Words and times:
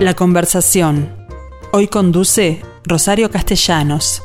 La 0.00 0.14
conversación. 0.14 1.12
Hoy 1.72 1.88
conduce 1.88 2.62
Rosario 2.84 3.32
Castellanos. 3.32 4.22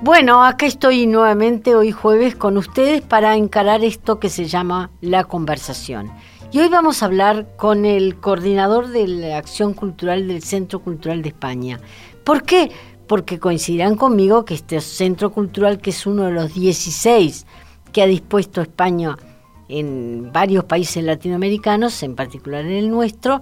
Bueno, 0.00 0.44
acá 0.44 0.66
estoy 0.66 1.06
nuevamente 1.06 1.76
hoy 1.76 1.92
jueves 1.92 2.34
con 2.34 2.56
ustedes 2.56 3.02
para 3.02 3.36
encarar 3.36 3.84
esto 3.84 4.18
que 4.18 4.28
se 4.28 4.46
llama 4.46 4.90
la 5.00 5.22
conversación. 5.22 6.10
Y 6.50 6.60
hoy 6.60 6.68
vamos 6.68 7.02
a 7.02 7.06
hablar 7.06 7.46
con 7.56 7.84
el 7.84 8.16
coordinador 8.16 8.88
de 8.88 9.06
la 9.06 9.36
acción 9.36 9.74
cultural 9.74 10.26
del 10.26 10.42
Centro 10.42 10.80
Cultural 10.80 11.20
de 11.20 11.28
España. 11.28 11.78
¿Por 12.28 12.42
qué? 12.42 12.70
Porque 13.06 13.38
coincidirán 13.38 13.96
conmigo 13.96 14.44
que 14.44 14.52
este 14.52 14.82
centro 14.82 15.32
cultural, 15.32 15.78
que 15.80 15.88
es 15.88 16.06
uno 16.06 16.24
de 16.24 16.32
los 16.32 16.52
16 16.52 17.46
que 17.90 18.02
ha 18.02 18.06
dispuesto 18.06 18.60
España 18.60 19.16
en 19.70 20.30
varios 20.30 20.64
países 20.64 21.02
latinoamericanos, 21.02 22.02
en 22.02 22.14
particular 22.14 22.66
en 22.66 22.72
el 22.72 22.90
nuestro, 22.90 23.40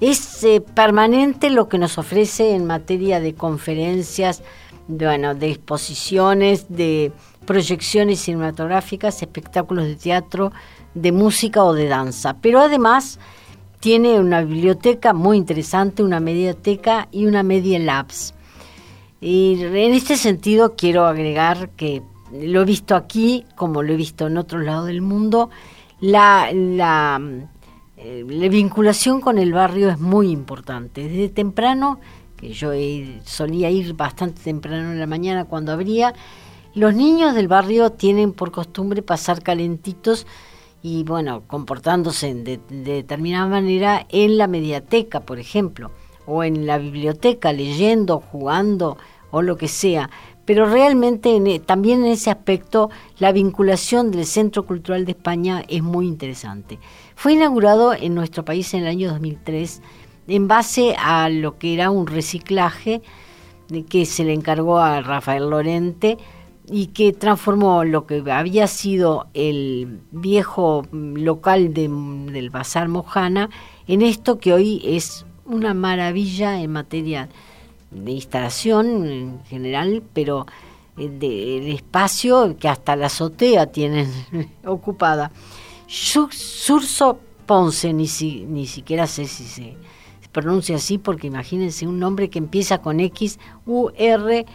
es 0.00 0.42
eh, 0.42 0.60
permanente 0.60 1.48
lo 1.48 1.68
que 1.68 1.78
nos 1.78 1.96
ofrece 1.96 2.56
en 2.56 2.66
materia 2.66 3.20
de 3.20 3.34
conferencias, 3.34 4.42
de, 4.88 5.06
bueno, 5.06 5.36
de 5.36 5.52
exposiciones, 5.52 6.66
de 6.68 7.12
proyecciones 7.46 8.18
cinematográficas, 8.18 9.22
espectáculos 9.22 9.84
de 9.84 9.94
teatro, 9.94 10.50
de 10.94 11.12
música 11.12 11.62
o 11.62 11.72
de 11.72 11.86
danza. 11.86 12.36
Pero 12.40 12.58
además 12.58 13.20
tiene 13.84 14.18
una 14.18 14.40
biblioteca 14.40 15.12
muy 15.12 15.36
interesante, 15.36 16.02
una 16.02 16.18
mediateca 16.18 17.06
y 17.12 17.26
una 17.26 17.42
media 17.42 17.78
labs. 17.78 18.32
Y 19.20 19.62
en 19.62 19.92
este 19.92 20.16
sentido 20.16 20.74
quiero 20.74 21.04
agregar 21.04 21.68
que 21.76 22.00
lo 22.32 22.62
he 22.62 22.64
visto 22.64 22.96
aquí, 22.96 23.44
como 23.56 23.82
lo 23.82 23.92
he 23.92 23.96
visto 23.96 24.26
en 24.26 24.38
otros 24.38 24.64
lados 24.64 24.86
del 24.86 25.02
mundo, 25.02 25.50
eh, 26.00 26.08
la 26.56 27.20
vinculación 28.48 29.20
con 29.20 29.36
el 29.36 29.52
barrio 29.52 29.90
es 29.90 30.00
muy 30.00 30.30
importante. 30.30 31.06
Desde 31.06 31.28
temprano, 31.28 32.00
que 32.38 32.54
yo 32.54 32.70
solía 33.26 33.68
ir 33.68 33.92
bastante 33.92 34.40
temprano 34.40 34.92
en 34.92 34.98
la 34.98 35.06
mañana 35.06 35.44
cuando 35.44 35.72
abría, 35.72 36.14
los 36.74 36.94
niños 36.94 37.34
del 37.34 37.48
barrio 37.48 37.90
tienen 37.90 38.32
por 38.32 38.50
costumbre 38.50 39.02
pasar 39.02 39.42
calentitos 39.42 40.26
y 40.86 41.02
bueno, 41.02 41.44
comportándose 41.46 42.34
de, 42.34 42.60
determinada 42.68 43.46
manera 43.46 44.06
en 44.10 44.36
la 44.36 44.46
mediateca, 44.46 45.20
por 45.20 45.38
ejemplo, 45.38 45.90
o 46.26 46.44
en 46.44 46.66
la 46.66 46.76
biblioteca, 46.76 47.54
leyendo, 47.54 48.20
jugando 48.20 48.98
o 49.30 49.40
lo 49.40 49.56
que 49.56 49.66
sea. 49.66 50.10
Pero 50.44 50.66
realmente 50.66 51.34
e, 51.36 51.58
también 51.58 52.04
en 52.04 52.12
ese 52.12 52.30
aspecto 52.30 52.90
la 53.18 53.32
vinculación 53.32 54.10
del 54.10 54.26
Centro 54.26 54.66
Cultural 54.66 55.06
de 55.06 55.12
España 55.12 55.64
es 55.68 55.82
muy 55.82 56.06
interesante. 56.06 56.78
Fue 57.16 57.32
inaugurado 57.32 57.94
en 57.94 58.14
nuestro 58.14 58.44
país 58.44 58.74
en 58.74 58.82
el 58.82 58.88
año 58.88 59.08
2003 59.08 59.80
en 60.28 60.48
base 60.48 60.96
a 60.98 61.30
lo 61.30 61.56
que 61.56 61.72
era 61.72 61.90
un 61.90 62.06
reciclaje 62.06 63.00
que 63.88 64.04
se 64.04 64.24
le 64.24 64.34
encargó 64.34 64.80
a 64.80 65.00
Rafael 65.00 65.48
Lorente 65.48 66.18
y 66.70 66.88
que 66.88 67.12
transformó 67.12 67.84
lo 67.84 68.06
que 68.06 68.22
había 68.30 68.66
sido 68.66 69.26
el 69.34 70.00
viejo 70.10 70.86
local 70.92 71.74
del 71.74 72.50
Bazar 72.50 72.88
Mojana 72.88 73.50
en 73.86 74.02
esto 74.02 74.38
que 74.38 74.52
hoy 74.52 74.80
es 74.84 75.26
una 75.44 75.74
maravilla 75.74 76.60
en 76.60 76.72
materia 76.72 77.28
de 77.90 78.12
instalación 78.12 79.06
en 79.06 79.44
general, 79.44 80.02
pero 80.12 80.46
del 80.96 81.68
espacio 81.68 82.56
que 82.58 82.68
hasta 82.68 82.96
la 82.96 83.06
azotea 83.06 83.66
tienen 83.66 84.10
ocupada. 84.64 85.30
Surso 85.86 87.18
Ponce, 87.46 87.92
ni, 87.92 88.06
ni 88.48 88.66
siquiera 88.66 89.06
sé 89.06 89.26
si 89.26 89.44
se 89.44 89.76
pronuncia 90.32 90.76
así, 90.76 90.98
porque 90.98 91.26
imagínense 91.26 91.86
un 91.86 91.98
nombre 91.98 92.30
que 92.30 92.38
empieza 92.38 92.78
con 92.78 93.00
X, 93.00 93.38
U, 93.66 93.90
R, 93.96 94.46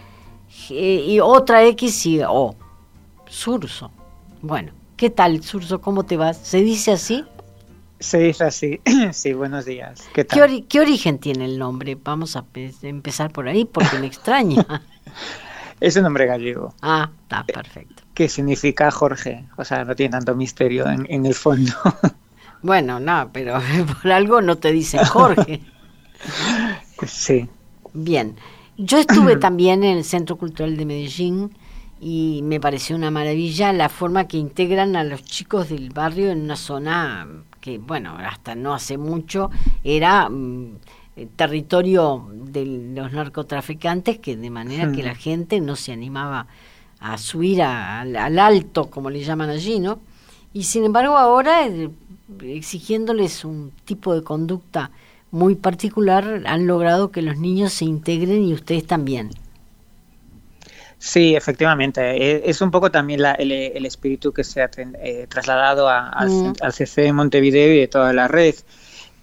y 0.70 1.20
otra 1.20 1.64
X 1.66 2.06
y 2.06 2.22
O. 2.28 2.56
Surso. 3.28 3.92
Bueno, 4.42 4.72
¿qué 4.98 5.10
tal, 5.10 5.44
Surso? 5.44 5.82
¿Cómo 5.82 6.04
te 6.04 6.18
vas? 6.18 6.38
¿Se 6.38 6.62
dice 6.62 6.92
así? 6.92 7.26
Se 8.00 8.20
dice 8.20 8.46
así. 8.46 8.82
sí, 9.12 9.34
buenos 9.34 9.66
días. 9.66 10.08
¿Qué, 10.14 10.24
tal? 10.24 10.66
¿Qué, 10.68 10.80
origen 10.80 11.20
tiene 11.20 11.46
el 11.46 11.60
nombre? 11.60 11.98
Vamos 12.02 12.36
a 12.36 12.46
empezar 12.82 13.32
por 13.32 13.48
ahí 13.48 13.66
porque 13.66 14.00
me 14.00 14.08
extraña. 14.08 14.66
es 15.80 15.96
un 15.98 16.04
nombre 16.04 16.26
gallego. 16.26 16.74
Ah, 16.82 17.12
está 17.24 17.44
perfecto. 17.44 18.04
Que 18.14 18.30
significa 18.30 18.90
Jorge. 18.90 19.46
O 19.58 19.66
sea, 19.66 19.84
no 19.84 19.96
tiene 19.96 20.12
tanto 20.12 20.34
misterio 20.36 20.88
en, 20.90 21.06
en 21.10 21.26
el 21.26 21.36
fondo. 21.36 21.74
bueno, 22.62 23.00
no, 23.00 23.30
pero 23.34 23.62
por 24.02 24.12
algo 24.12 24.42
no 24.42 24.58
te 24.58 24.72
dicen 24.72 25.04
Jorge. 25.06 25.62
sí. 27.06 27.50
Bien. 27.94 28.38
Yo 28.82 28.98
estuve 28.98 29.36
también 29.40 29.84
en 29.84 29.98
el 29.98 30.06
Centro 30.06 30.38
Cultural 30.38 30.78
de 30.78 30.86
Medellín 30.86 31.52
y 32.00 32.40
me 32.44 32.62
pareció 32.62 32.96
una 32.96 33.12
maravilla 33.12 33.74
la 33.74 33.90
forma 33.90 34.26
que 34.26 34.38
integran 34.38 34.96
a 34.96 35.04
los 35.04 35.22
chicos 35.24 35.68
del 35.68 35.90
barrio 35.90 36.32
en 36.32 36.44
una 36.44 36.56
zona 36.56 37.28
que, 37.60 37.78
bueno, 37.78 38.16
hasta 38.18 38.56
no 38.56 38.74
hace 38.74 38.98
mucho 38.98 39.52
era 39.84 40.30
mm, 40.30 40.78
territorio 41.36 42.30
de 42.34 42.94
los 42.96 43.12
narcotraficantes, 43.12 44.20
que 44.20 44.38
de 44.38 44.50
manera 44.50 44.90
que 44.94 45.04
la 45.04 45.14
gente 45.14 45.60
no 45.60 45.76
se 45.76 45.92
animaba 45.92 46.48
a 47.02 47.18
subir 47.18 47.62
al 47.62 48.40
alto, 48.40 48.90
como 48.90 49.10
le 49.10 49.22
llaman 49.22 49.50
allí, 49.50 49.80
¿no? 49.82 50.00
Y 50.54 50.64
sin 50.64 50.86
embargo 50.86 51.18
ahora, 51.18 51.68
eh, 51.68 51.90
exigiéndoles 52.42 53.44
un 53.44 53.74
tipo 53.84 54.14
de 54.16 54.24
conducta 54.24 54.92
muy 55.32 55.56
particular 55.56 56.44
han 56.46 56.68
logrado 56.68 57.12
que 57.12 57.22
los 57.22 57.38
niños 57.38 57.74
se 57.74 57.86
integren 57.86 58.44
y 58.44 58.54
ustedes 58.54 58.86
también. 58.86 59.30
Sí, 60.98 61.36
efectivamente. 61.36 62.02
E, 62.02 62.50
es 62.50 62.62
un 62.62 62.72
poco 62.72 62.92
también 62.92 63.22
el, 63.38 63.86
espíritu 63.86 64.34
que 64.34 64.44
se 64.44 64.62
ha 64.62 64.70
eh, 64.78 65.28
trasladado 65.30 65.88
mm. 65.88 66.54
al 66.62 66.74
CC 66.74 67.04
de 67.04 67.14
Montevideo 67.14 67.74
y 67.74 67.80
de 67.80 67.88
toda 67.88 68.12
la 68.12 68.28
red 68.28 68.56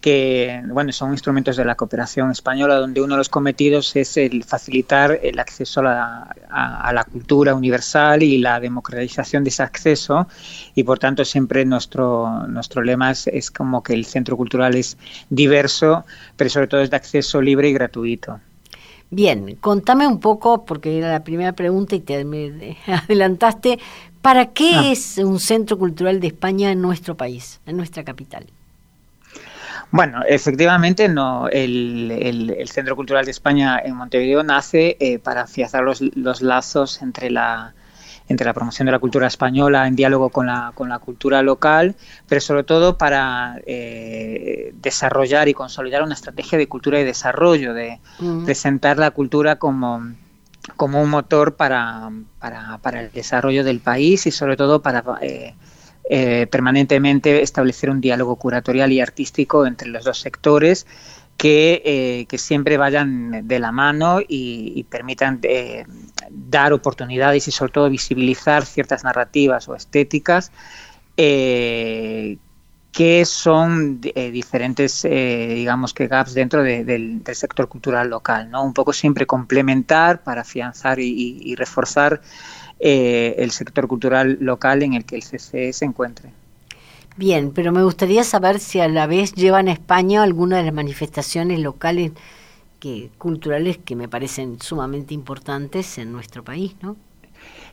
que 0.07 0.63
bueno, 0.69 0.93
son 0.93 1.11
instrumentos 1.11 1.57
de 1.57 1.65
la 1.65 1.75
cooperación 1.75 2.31
española, 2.31 2.77
donde 2.77 3.01
uno 3.01 3.15
de 3.15 3.19
los 3.19 3.29
cometidos 3.29 3.97
es 3.97 4.17
el 4.17 4.45
facilitar 4.45 5.19
el 5.21 5.37
acceso 5.41 5.81
a 5.81 6.93
la, 6.93 7.05
cultura 7.11 7.57
universal 7.57 8.23
y 8.23 8.39
la 8.39 8.61
democratización 8.61 9.43
de 9.43 9.51
ese 9.51 9.65
acceso. 9.65 10.29
Y 10.77 10.85
por 10.85 11.01
tanto, 11.01 11.25
siempre 11.25 11.65
nuestro, 11.65 12.47
nuestro 12.47 12.83
lema 12.83 13.11
es, 13.11 13.51
como 13.51 13.83
que 13.83 13.95
el 13.95 14.05
centro 14.05 14.37
cultural 14.37 14.77
es 14.77 14.97
diverso, 15.29 16.05
pero 16.37 16.51
sobre 16.51 16.69
todo 16.69 16.83
es 16.83 16.91
de 16.91 16.97
acceso 16.99 17.43
libre 17.43 17.71
y 17.71 17.73
gratuito. 17.73 18.39
Bien, 19.11 19.57
contame 19.57 20.07
un 20.07 20.21
poco, 20.21 20.65
porque 20.65 20.99
era 20.99 21.11
la 21.11 21.25
primera 21.25 21.55
pregunta 21.55 21.97
y 21.97 22.01
te 22.01 22.25
me 22.25 22.77
adelantaste, 22.87 23.81
¿para 24.23 24.53
qué 24.53 24.71
ah. 24.73 24.93
es 24.93 25.19
un 25.19 25.41
centro 25.41 25.77
cultural 25.77 26.21
de 26.21 26.29
España 26.29 26.71
en 26.71 26.81
nuestro 26.81 27.17
país, 27.17 27.59
en 27.67 27.77
nuestra 27.77 28.05
capital? 28.05 28.47
Bueno, 29.91 30.23
efectivamente, 30.27 31.09
no. 31.09 31.49
El, 31.49 32.69
Centro 32.71 32.97
Cultural 32.97 33.25
de 33.25 33.31
España 33.31 33.81
en 33.83 33.95
Montevideo 33.95 34.43
nace 34.43 34.97
eh, 35.01 35.19
para 35.19 35.43
afianzar 35.43 35.85
los, 35.85 36.43
lazos 36.43 37.01
entre 37.01 37.31
la, 37.31 37.75
entre 38.29 38.45
la 38.45 38.53
promoción 38.53 38.87
de 38.87 38.93
la 38.93 38.99
cultura 38.99 39.27
española 39.27 39.87
en 39.87 39.97
diálogo 39.97 40.31
con 40.31 40.47
la, 40.47 40.73
con 40.75 40.89
la 40.89 40.99
cultura 40.99 41.43
local, 41.43 41.95
pero 42.29 42.41
sobre 42.41 42.65
todo 42.65 42.99
para 42.99 43.61
eh, 43.67 44.73
desarrollar 44.75 45.49
y 45.49 45.55
consolidar 45.55 46.03
una 46.03 46.15
estrategia 46.15 46.59
de 46.59 46.69
cultura 46.69 47.01
y 47.01 47.05
desarrollo, 47.05 47.73
de 47.73 48.01
mm. 48.19 48.45
presentar 48.45 48.99
la 48.99 49.13
cultura 49.13 49.57
como, 49.57 50.03
como 50.77 51.01
un 51.01 51.09
motor 51.09 51.55
para, 51.55 52.11
para, 52.41 52.79
para, 52.79 53.03
el 53.03 53.13
desarrollo 53.13 53.63
del 53.65 53.81
país 53.81 54.27
y 54.27 54.31
sobre 54.33 54.57
todo 54.57 54.83
para 54.83 55.05
eh, 55.23 55.55
eh, 56.09 56.47
permanentemente 56.49 57.43
establecer 57.43 57.91
un 57.91 58.01
diálogo 58.01 58.37
curatorial 58.37 58.93
y 58.93 59.01
artístico 59.01 59.67
entre 59.67 59.89
los 59.89 60.05
dos 60.05 60.21
sectores 60.21 60.87
que, 61.37 61.83
eh, 61.85 62.39
siempre 62.39 62.77
vayan 62.77 63.49
de 63.49 63.59
la 63.59 63.73
mano 63.73 64.21
y, 64.27 64.85
permitan 64.85 65.41
eh, 65.43 65.85
dar 66.31 66.73
oportunidades 66.73 67.49
y 67.49 67.51
sobre 67.51 67.73
todo 67.73 67.91
visibilizar 67.91 68.65
ciertas 68.65 69.03
narrativas 69.03 69.69
o 69.69 69.75
estéticas 69.75 70.53
que 71.17 72.39
son 73.25 74.01
diferentes, 74.01 75.03
digamos 75.03 75.93
que 75.93 76.09
gaps 76.09 76.35
dentro 76.35 76.63
del, 76.63 77.23
sector 77.33 77.69
cultural 77.69 78.09
local, 78.09 78.51
¿no? 78.51 78.65
Un 78.65 78.73
poco 78.73 78.93
siempre 78.93 79.27
complementar 79.27 80.23
para 80.23 80.43
afianzar 80.43 80.99
y 81.01 81.55
reforzar 81.57 82.21
eh, 82.79 83.35
el 83.39 83.51
sector 83.51 83.89
cultural 83.89 84.39
local 84.41 84.83
en 84.83 84.95
el 84.95 85.05
que 85.05 85.17
el 85.17 85.23
CCE 85.23 85.73
se 85.73 85.85
encuentre. 85.85 86.31
Bien, 87.17 87.51
pero 87.53 87.73
me 87.73 87.83
gustaría 87.83 88.25
saber 88.25 88.59
si 88.61 88.81
a 88.81 88.89
la 88.89 89.07
vez 89.07 89.33
llevan 89.33 89.69
a 89.69 89.73
España 89.73 90.23
alguna 90.23 90.59
de 90.59 90.65
las 90.65 90.75
manifestaciones 90.75 91.61
locales 91.61 92.13
que, 92.79 93.11
culturales 93.17 93.79
que 93.79 93.97
me 93.97 94.09
parecen 94.09 94.61
sumamente 94.61 95.15
importantes 95.15 95.97
en 95.97 96.13
nuestro 96.13 96.45
país, 96.45 96.77
¿no? 96.83 96.97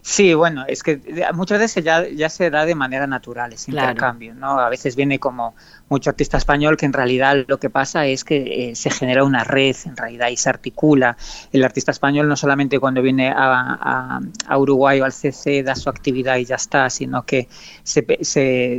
Sí, 0.02 0.34
bueno, 0.34 0.66
es 0.68 0.84
que 0.84 1.02
muchas 1.34 1.60
veces 1.60 1.84
ya, 1.84 2.08
ya 2.08 2.30
se 2.30 2.50
da 2.50 2.66
de 2.66 2.76
manera 2.76 3.08
natural 3.08 3.54
ese 3.54 3.72
intercambio, 3.72 4.34
¿no? 4.36 4.60
A 4.60 4.70
veces 4.70 4.98
viene 4.98 5.18
como 5.18 5.56
mucho 5.90 6.10
artista 6.10 6.38
español 6.38 6.78
que 6.78 6.86
en 6.86 6.94
realidad 6.94 7.46
lo 7.48 7.60
que 7.60 7.70
pasa 7.70 8.06
es 8.06 8.24
que 8.24 8.72
eh, 8.72 8.76
se 8.76 8.90
genera 8.90 9.24
una 9.24 9.44
red 9.44 9.76
en 9.86 9.96
realidad 9.96 10.30
y 10.30 10.38
se 10.38 10.50
articula. 10.50 11.18
El 11.52 11.64
artista 11.64 11.92
español 11.92 12.28
no 12.28 12.36
solamente 12.36 12.80
cuando 12.80 13.02
viene 13.02 13.34
a, 13.36 14.20
Uruguay 14.58 15.02
o 15.02 15.06
al 15.06 15.14
CC 15.14 15.64
da 15.64 15.76
su 15.76 15.90
actividad 15.90 16.38
y 16.38 16.46
ya 16.46 16.56
está, 16.56 16.90
sino 16.90 17.24
que 17.26 17.48
se, 17.84 18.06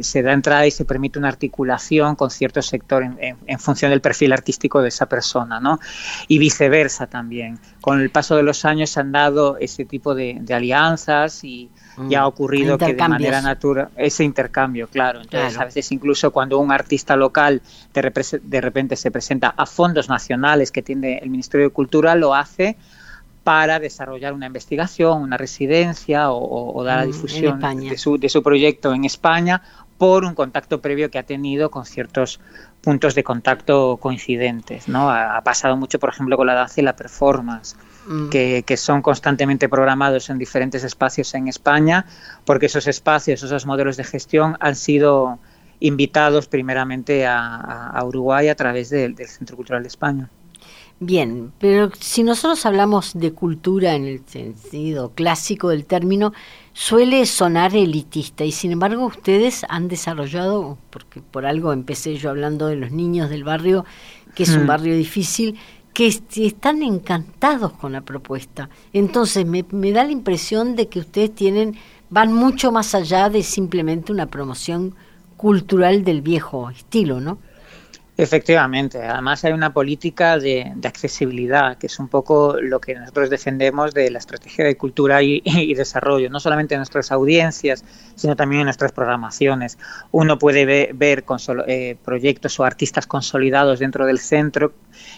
se, 0.02 0.22
da 0.22 0.32
entrada 0.32 0.66
y 0.66 0.70
se 0.70 0.84
permite 0.84 1.18
una 1.18 1.28
articulación 1.28 2.16
con 2.16 2.30
cierto 2.30 2.62
sector 2.62 3.02
en, 3.02 3.58
función 3.58 3.90
del 3.90 4.00
perfil 4.00 4.32
artístico 4.32 4.82
de 4.82 4.88
esa 4.88 5.06
persona, 5.06 5.60
¿no? 5.60 5.78
Y 6.28 6.38
viceversa 6.38 7.06
también. 7.06 7.58
Con 7.80 8.00
el 8.00 8.10
paso 8.10 8.36
de 8.36 8.42
los 8.42 8.64
años 8.64 8.90
se 8.90 9.00
han 9.00 9.12
dado 9.12 9.56
ese 9.58 9.84
tipo 9.84 10.14
de 10.14 10.42
alianzas 10.50 11.44
y 11.44 11.70
ya 12.08 12.22
ha 12.22 12.26
ocurrido 12.26 12.78
que 12.78 12.94
de 12.94 13.08
manera 13.08 13.40
natural 13.40 13.88
ese 13.96 14.24
intercambio, 14.24 14.88
claro. 14.88 15.20
Entonces, 15.20 15.58
a 15.58 15.64
veces 15.64 15.90
incluso 15.92 16.30
cuando 16.30 16.58
un 16.58 16.72
artista 16.72 17.16
local 17.16 17.62
de, 17.92 18.40
de 18.42 18.60
repente 18.60 18.96
se 18.96 19.10
presenta 19.10 19.54
a 19.56 19.66
fondos 19.66 20.08
nacionales 20.08 20.72
que 20.72 20.82
tiene 20.82 21.18
el 21.18 21.30
Ministerio 21.30 21.68
de 21.68 21.72
Cultura, 21.72 22.14
lo 22.14 22.34
hace 22.34 22.76
para 23.44 23.78
desarrollar 23.78 24.32
una 24.32 24.46
investigación, 24.46 25.22
una 25.22 25.36
residencia 25.36 26.30
o, 26.30 26.82
dar 26.82 27.00
la 27.00 27.04
mm, 27.04 27.12
difusión 27.12 27.60
de 27.60 27.98
su, 27.98 28.18
de 28.18 28.30
su 28.30 28.42
proyecto 28.42 28.94
en 28.94 29.04
España 29.04 29.62
por 29.98 30.24
un 30.24 30.34
contacto 30.34 30.80
previo 30.80 31.10
que 31.10 31.18
ha 31.18 31.22
tenido 31.22 31.70
con 31.70 31.84
ciertos 31.84 32.40
puntos 32.80 33.14
de 33.14 33.22
contacto 33.22 33.98
coincidentes. 33.98 34.88
¿no? 34.88 35.10
Ha, 35.10 35.40
pasado 35.42 35.76
mucho, 35.76 35.98
por 35.98 36.10
ejemplo, 36.10 36.36
con 36.36 36.46
la 36.46 36.54
danza 36.54 36.80
y 36.80 36.84
la 36.84 36.96
performance. 36.96 37.76
Mm. 38.06 38.28
Que, 38.28 38.76
son 38.76 39.02
constantemente 39.02 39.68
programados 39.68 40.28
en 40.28 40.38
diferentes 40.38 40.84
espacios 40.84 41.34
en 41.34 41.48
España, 41.48 42.06
porque 42.44 42.66
esos 42.66 42.86
espacios, 42.86 43.42
esos 43.42 43.66
modelos 43.66 43.96
de 43.96 44.04
gestión 44.04 44.56
han 44.60 44.76
sido 44.76 45.38
invitados 45.80 46.46
primeramente 46.46 47.26
a, 47.26 48.00
Uruguay 48.04 48.48
a 48.48 48.54
través 48.54 48.90
del 48.90 49.16
Centro 49.26 49.56
Cultural 49.56 49.82
de 49.82 49.88
España. 49.88 50.28
Bien, 51.00 51.52
pero 51.58 51.90
si 51.98 52.22
nosotros 52.22 52.64
hablamos 52.66 53.12
de 53.14 53.32
cultura 53.32 53.94
en 53.94 54.04
el 54.04 54.24
sentido 54.26 55.10
clásico 55.10 55.70
del 55.70 55.84
término, 55.84 56.32
suele 56.72 57.26
sonar 57.26 57.74
elitista 57.74 58.44
y 58.44 58.52
sin 58.52 58.70
embargo 58.70 59.04
ustedes 59.06 59.66
han 59.68 59.88
desarrollado, 59.88 60.78
porque 60.90 61.20
por 61.20 61.46
algo 61.46 61.72
empecé 61.72 62.16
yo 62.16 62.30
hablando 62.30 62.68
de 62.68 62.76
los 62.76 62.92
niños 62.92 63.28
del 63.28 63.42
barrio, 63.42 63.84
que 64.36 64.44
es 64.44 64.50
un 64.50 64.64
hmm. 64.64 64.68
barrio 64.68 64.96
difícil, 64.96 65.58
que 65.94 66.08
están 66.08 66.82
encantados 66.82 67.72
con 67.72 67.92
la 67.92 68.00
propuesta. 68.00 68.68
Entonces 68.92 69.46
me, 69.46 69.62
da 69.92 70.04
la 70.04 70.10
impresión 70.10 70.74
de 70.74 70.88
que 70.88 70.98
ustedes 70.98 71.32
tienen, 71.34 71.76
van 72.10 72.32
mucho 72.32 72.72
más 72.72 72.94
allá 72.96 73.30
de 73.30 73.44
simplemente 73.44 74.10
una 74.10 74.26
promoción 74.26 74.96
cultural 75.36 76.02
del 76.04 76.20
viejo 76.20 76.68
estilo, 76.68 77.20
¿no? 77.20 77.38
Efectivamente, 78.16 79.02
además 79.02 79.44
hay 79.44 79.52
una 79.52 79.72
política 79.72 80.38
de, 80.38 80.72
accesibilidad, 80.84 81.76
que 81.78 81.88
es 81.88 81.98
un 81.98 82.06
poco 82.06 82.56
lo 82.60 82.80
que 82.80 82.94
nosotros 82.94 83.28
defendemos 83.28 83.92
de 83.92 84.08
la 84.08 84.18
estrategia 84.18 84.64
de 84.64 84.76
cultura 84.76 85.20
y, 85.20 85.42
desarrollo, 85.74 86.30
no 86.30 86.38
solamente 86.38 86.74
en 86.74 86.78
nuestras 86.78 87.10
audiencias, 87.10 87.84
sino 88.14 88.36
también 88.36 88.60
en 88.60 88.66
nuestras 88.66 88.92
programaciones. 88.92 89.78
Uno 90.12 90.38
puede 90.38 90.64
ver, 90.64 91.24
eh, 91.66 91.96
proyectos 92.04 92.60
o 92.60 92.64
artistas 92.64 93.08
consolidados 93.08 93.80
dentro 93.80 94.06
del 94.06 94.20
centro 94.20 94.72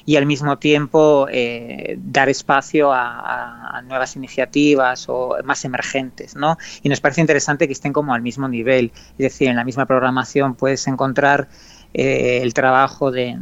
y 0.06 0.16
al 0.16 0.24
mismo 0.24 0.56
tiempo 0.56 1.26
eh, 1.30 1.98
dar 1.98 2.30
espacio 2.30 2.94
a, 2.94 3.76
a, 3.76 3.82
nuevas 3.82 4.16
iniciativas 4.16 5.06
o 5.10 5.36
más 5.44 5.66
emergentes, 5.66 6.34
¿no? 6.34 6.56
Y 6.82 6.88
nos 6.88 7.02
parece 7.02 7.20
interesante 7.20 7.66
que 7.66 7.74
estén 7.74 7.92
como 7.92 8.14
al 8.14 8.22
mismo 8.22 8.48
nivel, 8.48 8.90
es 8.94 9.18
decir, 9.18 9.48
en 9.48 9.56
la 9.56 9.64
misma 9.64 9.84
programación 9.84 10.54
puedes 10.54 10.86
encontrar 10.86 11.48
eh, 11.94 12.40
el 12.42 12.52
trabajo 12.52 13.10
de, 13.10 13.36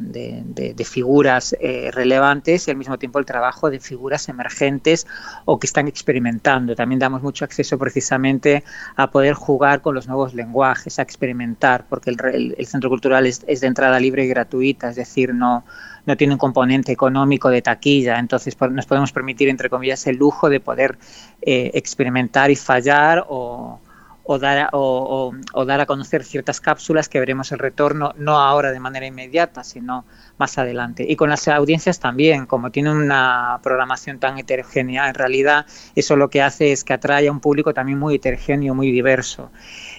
figuras 0.85 1.56
eh, 1.61 1.91
relevantes 1.93 2.69
y 2.69 2.70
al 2.70 2.76
mismo 2.76 2.99
tiempo 2.99 3.19
el 3.19 3.26
trabajo 3.26 3.70
de 3.70 3.81
figuras 3.81 4.29
emergentes 4.29 5.06
o 5.44 5.58
que 5.58 5.67
están 5.67 5.88
experimentando. 5.88 6.76
También 6.76 6.99
damos 6.99 7.23
mucho 7.23 7.44
acceso 7.44 7.79
precisamente 7.79 8.62
a 8.96 9.11
poder 9.11 9.35
jugar 9.35 9.81
con 9.81 9.94
los 9.94 10.06
nuevos 10.06 10.35
lenguajes, 10.35 10.99
a 10.99 11.02
experimentar, 11.02 11.87
porque 11.88 12.11
el, 12.11 12.67
Centro 12.67 12.91
Cultural 12.91 13.26
es, 13.26 13.44
de 13.44 13.67
entrada 13.67 13.99
libre 13.99 14.25
y 14.25 14.29
gratuita, 14.29 14.90
es 14.90 14.97
decir, 14.97 15.35
no, 15.35 15.64
no 16.06 16.17
tiene 16.17 16.35
un 16.35 16.38
componente 16.38 16.93
económico 16.93 17.50
de 17.50 17.62
taquilla, 17.62 18.19
entonces 18.19 18.56
nos 18.70 18.87
podemos 18.87 19.12
permitir, 19.12 19.49
entre 19.49 19.69
comillas, 19.70 20.06
el 20.06 20.17
lujo 20.17 20.49
de 20.49 20.61
poder 20.61 20.99
eh, 21.43 21.70
experimentar 21.75 22.50
y 22.50 22.56
fallar 22.56 23.25
o, 23.29 23.81
o 24.26 24.38
dar, 24.38 24.59
a, 24.59 24.69
o, 24.73 25.32
dar 25.67 25.81
a 25.81 25.87
conocer 25.87 26.25
ciertas 26.25 26.61
cápsulas 26.61 27.11
que 27.11 27.21
veremos 27.21 27.53
el 27.53 27.59
retorno 27.59 28.15
no 28.17 28.38
ahora 28.38 28.73
de 28.73 28.81
manera 28.81 29.06
inmediata, 29.06 29.62
sino 29.62 30.06
más 30.38 30.56
adelante. 30.56 31.05
Y 31.06 31.15
con 31.17 31.29
las 31.29 31.47
audiencias 31.47 32.00
también, 32.00 32.47
como 32.47 32.71
tiene 32.71 32.91
una 32.91 33.61
programación 33.62 34.19
tan 34.19 34.38
heterogénea, 34.38 35.09
en 35.09 35.15
realidad 35.15 35.67
eso 35.94 36.17
lo 36.17 36.31
que 36.31 36.41
hace 36.41 36.73
es 36.73 36.85
que 36.85 36.94
atrae 36.94 37.29
a 37.29 37.32
un 37.32 37.41
público 37.41 37.75
también 37.75 37.99
muy 37.99 38.15
heterogéneo, 38.15 38.75
muy 38.75 38.91
diverso, 38.91 39.50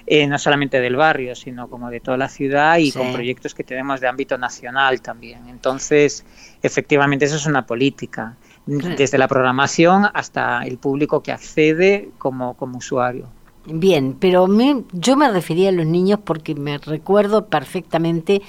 eh, 0.08 0.26
no 0.26 0.40
solamente 0.40 0.82
del 0.82 0.96
barrio, 0.96 1.36
sino 1.36 1.70
como 1.70 1.92
de 1.92 2.00
toda 2.00 2.18
la 2.18 2.28
ciudad 2.28 2.78
y 2.78 2.92
con 2.92 3.14
proyectos 3.14 3.54
que 3.54 3.64
tenemos 3.64 4.02
de 4.02 4.08
ámbito 4.08 4.40
nacional 4.40 5.02
también. 5.02 5.48
Entonces, 5.48 6.26
efectivamente, 6.64 7.26
eso 7.26 7.36
es 7.36 7.46
una 7.46 7.68
política, 7.68 8.38
desde 8.66 9.20
la 9.20 9.28
programación 9.28 10.10
hasta 10.12 10.64
el 10.64 10.80
público 10.80 11.22
que 11.22 11.32
accede 11.32 12.10
como, 12.18 12.56
como 12.56 12.80
usuario. 12.80 13.30
Bien, 13.68 14.16
pero 14.20 14.48
yo 14.92 15.18
me 15.18 15.32
refería 15.32 15.70
a 15.70 15.72
los 15.72 15.88
niños 15.88 16.20
porque 16.24 16.54
me 16.54 16.78
recuerdo 16.78 17.48
perfectamente 17.48 18.42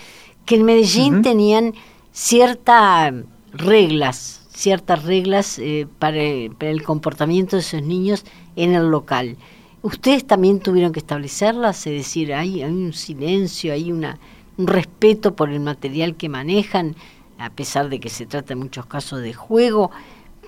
que 0.44 0.56
en 0.56 0.64
Medellín 0.64 1.22
tenían 1.22 1.74
ciertas 2.12 3.14
reglas, 3.52 4.46
ciertas 4.50 5.04
reglas 5.04 5.58
eh, 5.58 5.86
para, 5.98 6.20
el 6.20 6.82
comportamiento 6.84 7.56
de 7.56 7.60
esos 7.60 7.82
niños 7.82 8.24
en 8.56 8.74
el 8.74 8.90
local. 8.90 9.36
¿Ustedes 9.82 10.26
también 10.26 10.60
tuvieron 10.60 10.92
que 10.92 11.00
establecerlas? 11.00 11.86
Es 11.86 11.92
decir, 11.92 12.34
hay, 12.34 12.62
hay 12.62 12.72
un 12.72 12.92
silencio, 12.92 13.72
hay 13.72 13.92
una, 13.92 14.18
un 14.58 14.66
respeto 14.66 15.34
por 15.34 15.50
el 15.50 15.60
material 15.60 16.16
que 16.16 16.28
manejan, 16.28 16.94
a 17.38 17.50
pesar 17.50 17.88
de 17.88 18.00
que 18.00 18.08
se 18.10 18.26
trata 18.26 18.52
en 18.52 18.58
muchos 18.58 18.86
casos 18.86 19.22
de 19.22 19.32
juego, 19.32 19.90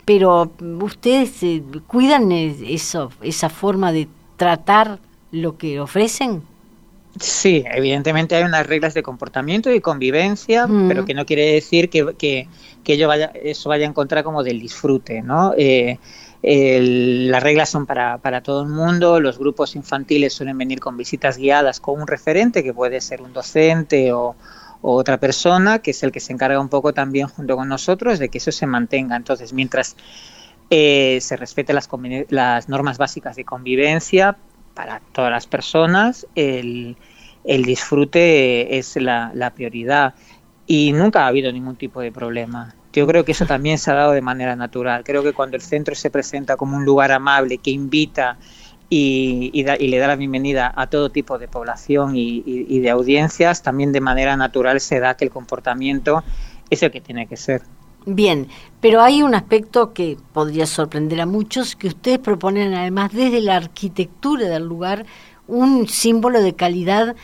pero 0.05 0.51
ustedes 0.81 1.43
eh, 1.43 1.63
cuidan 1.87 2.33
eso, 2.33 3.11
esa 3.23 3.49
forma 3.49 3.93
de 3.93 4.09
tratar 4.39 4.99
lo 5.31 5.59
que 5.59 5.81
ofrecen? 5.81 6.43
Sí, 7.21 7.65
evidentemente 7.71 8.37
hay 8.37 8.45
unas 8.45 8.67
reglas 8.67 8.95
de 8.95 9.03
comportamiento 9.03 9.71
y 9.71 9.81
convivencia, 9.81 10.67
mm. 10.67 10.89
pero 10.89 11.05
que 11.05 11.15
no 11.15 11.27
quiere 11.27 11.53
decir 11.53 11.91
que, 11.91 12.15
que, 12.17 12.49
ello 12.87 13.09
vaya, 13.09 13.31
eso 13.35 13.69
vaya 13.69 13.85
en 13.85 13.93
contra 13.93 14.23
como 14.23 14.43
del 14.43 14.61
disfrute, 14.61 15.21
¿no? 15.21 15.53
Eh, 15.59 15.99
las 16.43 17.43
reglas 17.43 17.69
son 17.69 17.85
para, 17.85 18.19
para, 18.19 18.43
todo 18.43 18.63
el 18.63 18.69
mundo, 18.69 19.21
los 19.21 19.39
grupos 19.39 19.75
infantiles 19.75 20.33
suelen 20.33 20.57
venir 20.57 20.79
con 20.79 20.97
visitas 20.97 21.37
guiadas 21.37 21.81
con 21.81 22.01
un 22.01 22.07
referente, 22.07 22.63
que 22.63 22.73
puede 22.73 23.01
ser 23.01 23.21
un 23.21 23.33
docente 23.33 24.13
o, 24.13 24.37
otra 24.81 25.19
persona, 25.19 25.81
que 25.81 25.91
es 25.91 26.03
el 26.05 26.13
que 26.13 26.21
se 26.21 26.33
encarga 26.33 26.61
un 26.61 26.69
poco 26.69 26.93
también 26.93 27.27
junto 27.27 27.57
con 27.57 27.69
nosotros 27.69 28.21
de 28.21 28.29
que 28.29 28.39
eso 28.39 28.53
se 28.53 28.65
mantenga. 28.67 29.17
Entonces, 29.17 29.53
mientras 29.53 29.97
eh, 30.71 31.19
se 31.23 31.37
respeten 31.37 31.77
las, 32.29 32.69
normas 32.69 32.99
básicas 32.99 33.37
de 33.37 33.45
convivencia 33.45 34.37
para 34.75 35.01
todas 35.13 35.31
las 35.31 35.47
personas, 35.47 36.27
el, 36.35 36.97
disfrute 37.45 38.79
es 38.79 38.97
la, 38.97 39.53
prioridad 39.55 40.15
y 40.67 40.93
nunca 40.93 41.25
ha 41.25 41.29
habido 41.29 41.51
ningún 41.51 41.77
tipo 41.77 42.01
de 42.01 42.13
problema. 42.13 42.75
Yo 42.93 43.07
creo 43.07 43.25
que 43.25 43.33
eso 43.33 43.47
también 43.47 43.79
se 43.79 43.91
ha 43.91 43.95
dado 43.95 44.13
de 44.13 44.21
manera 44.21 44.57
natural. 44.57 45.05
Creo 45.05 45.23
que 45.23 45.33
cuando 45.33 45.57
el 45.57 45.63
centro 45.63 45.95
se 45.95 46.11
presenta 46.11 46.57
como 46.57 46.77
un 46.77 46.85
lugar 46.85 47.13
amable 47.13 47.59
que 47.59 47.71
invita 47.71 48.39
y, 48.91 49.65
le 49.65 49.99
da 49.99 50.07
la 50.07 50.17
bienvenida 50.17 50.73
a 50.75 50.87
todo 50.89 51.11
tipo 51.11 51.39
de 51.39 51.49
población 51.49 52.13
y, 52.15 52.81
de 52.81 52.91
audiencias, 52.91 53.63
también 53.63 53.93
de 53.93 54.01
manera 54.01 54.37
natural 54.37 54.81
se 54.81 55.01
da 55.01 55.17
que 55.17 55.25
el 55.25 55.31
comportamiento 55.31 56.23
es 56.71 56.83
el 56.83 56.91
que 56.91 57.01
tiene 57.01 57.27
que 57.27 57.37
ser. 57.37 57.63
Bien, 58.07 58.49
pero 58.81 59.03
hay 59.03 59.23
un 59.23 59.35
aspecto 59.35 59.93
que 59.93 60.17
podría 60.33 60.67
sorprender 60.67 61.21
a 61.21 61.27
muchos, 61.27 61.77
que 61.77 61.89
ustedes 61.89 62.19
proponen 62.19 62.75
además 62.75 63.13
desde 63.13 63.41
la 63.41 63.57
arquitectura 63.57 64.49
del 64.49 64.65
lugar 64.65 65.05
un 65.47 65.89
símbolo 65.89 66.41
de 66.41 66.55
calidad 66.55 67.17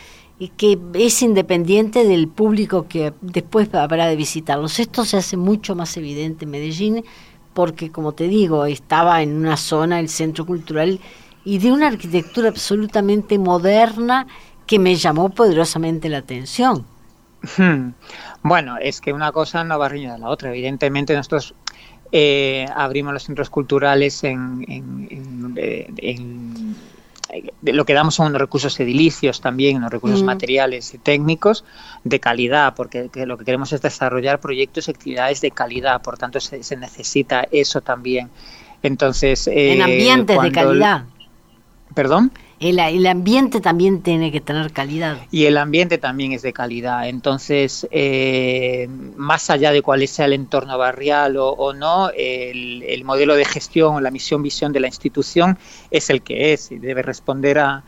que 0.57 0.77
es 0.95 1.21
independiente 1.21 2.03
del 2.05 2.27
público 2.27 2.87
que 2.87 3.13
después 3.21 3.73
habrá 3.73 4.07
de 4.07 4.15
visitarlos. 4.15 4.79
Esto 4.79 5.05
se 5.05 5.17
hace 5.17 5.37
mucho 5.37 5.75
más 5.75 5.95
evidente 5.97 6.45
en 6.45 6.51
Medellín 6.51 7.05
porque, 7.53 7.89
como 7.89 8.11
te 8.11 8.27
digo, 8.27 8.65
estaba 8.65 9.21
en 9.21 9.37
una 9.37 9.55
zona, 9.55 9.99
el 9.99 10.09
centro 10.09 10.45
cultural, 10.45 10.99
y 11.45 11.59
de 11.59 11.71
una 11.71 11.87
arquitectura 11.87 12.49
absolutamente 12.49 13.39
moderna 13.39 14.27
que 14.67 14.77
me 14.77 14.95
llamó 14.95 15.29
poderosamente 15.29 16.09
la 16.09 16.17
atención. 16.17 16.85
Hmm. 17.57 17.91
Bueno, 18.43 18.77
es 18.77 19.01
que 19.01 19.13
una 19.13 19.31
cosa 19.31 19.63
no 19.63 19.77
va 19.79 19.87
a 19.87 19.89
reñir 19.89 20.09
a 20.09 20.17
la 20.17 20.29
otra. 20.29 20.49
Evidentemente 20.49 21.15
nosotros 21.15 21.55
eh, 22.11 22.65
abrimos 22.75 23.13
los 23.13 23.23
centros 23.23 23.49
culturales 23.49 24.23
en, 24.23 24.65
lo 27.63 27.85
que 27.85 27.93
damos 27.93 28.15
son 28.15 28.27
unos 28.27 28.39
recursos 28.39 28.79
edilicios 28.79 29.41
también, 29.41 29.77
unos 29.77 29.91
recursos 29.91 30.23
mm. 30.23 30.25
materiales 30.25 30.93
y 30.93 30.97
técnicos 30.97 31.65
de 32.03 32.19
calidad, 32.19 32.73
porque 32.75 33.09
lo 33.25 33.37
que 33.37 33.45
queremos 33.45 33.73
es 33.73 33.81
desarrollar 33.81 34.39
proyectos 34.39 34.87
y 34.87 34.91
actividades 34.91 35.41
de 35.41 35.51
calidad, 35.51 36.01
por 36.01 36.17
tanto 36.17 36.39
se, 36.39 36.59
necesita 36.77 37.47
eso 37.51 37.81
también. 37.81 38.29
Entonces, 38.83 39.47
en 39.47 39.81
ambientes 39.81 40.41
de 40.41 40.51
calidad. 40.51 41.05
¿Perdón? 41.93 42.31
El, 42.59 43.05
ambiente 43.05 43.59
también 43.59 44.01
tiene 44.01 44.31
que 44.31 44.39
tener 44.39 44.71
calidad. 44.71 45.17
Y 45.29 45.45
el 45.45 45.57
ambiente 45.57 45.97
también 45.97 46.31
es 46.31 46.41
de 46.41 46.53
calidad. 46.53 47.09
Entonces, 47.09 47.85
eh, 47.91 48.87
más 49.17 49.49
allá 49.49 49.71
de 49.71 49.81
cuál 49.81 50.07
sea 50.07 50.25
el 50.25 50.33
entorno 50.33 50.77
barrial 50.77 51.35
o, 51.37 51.73
no, 51.73 52.09
el, 52.15 53.03
modelo 53.03 53.35
de 53.35 53.43
gestión 53.43 53.95
o 53.95 53.99
la 53.99 54.09
misión, 54.09 54.41
visión 54.41 54.71
de 54.71 54.79
la 54.79 54.87
institución 54.87 55.57
es 55.91 56.09
el 56.09 56.21
que 56.21 56.53
es 56.53 56.71
y 56.71 56.79
debe 56.79 57.01
responder 57.01 57.59
a, 57.59 57.83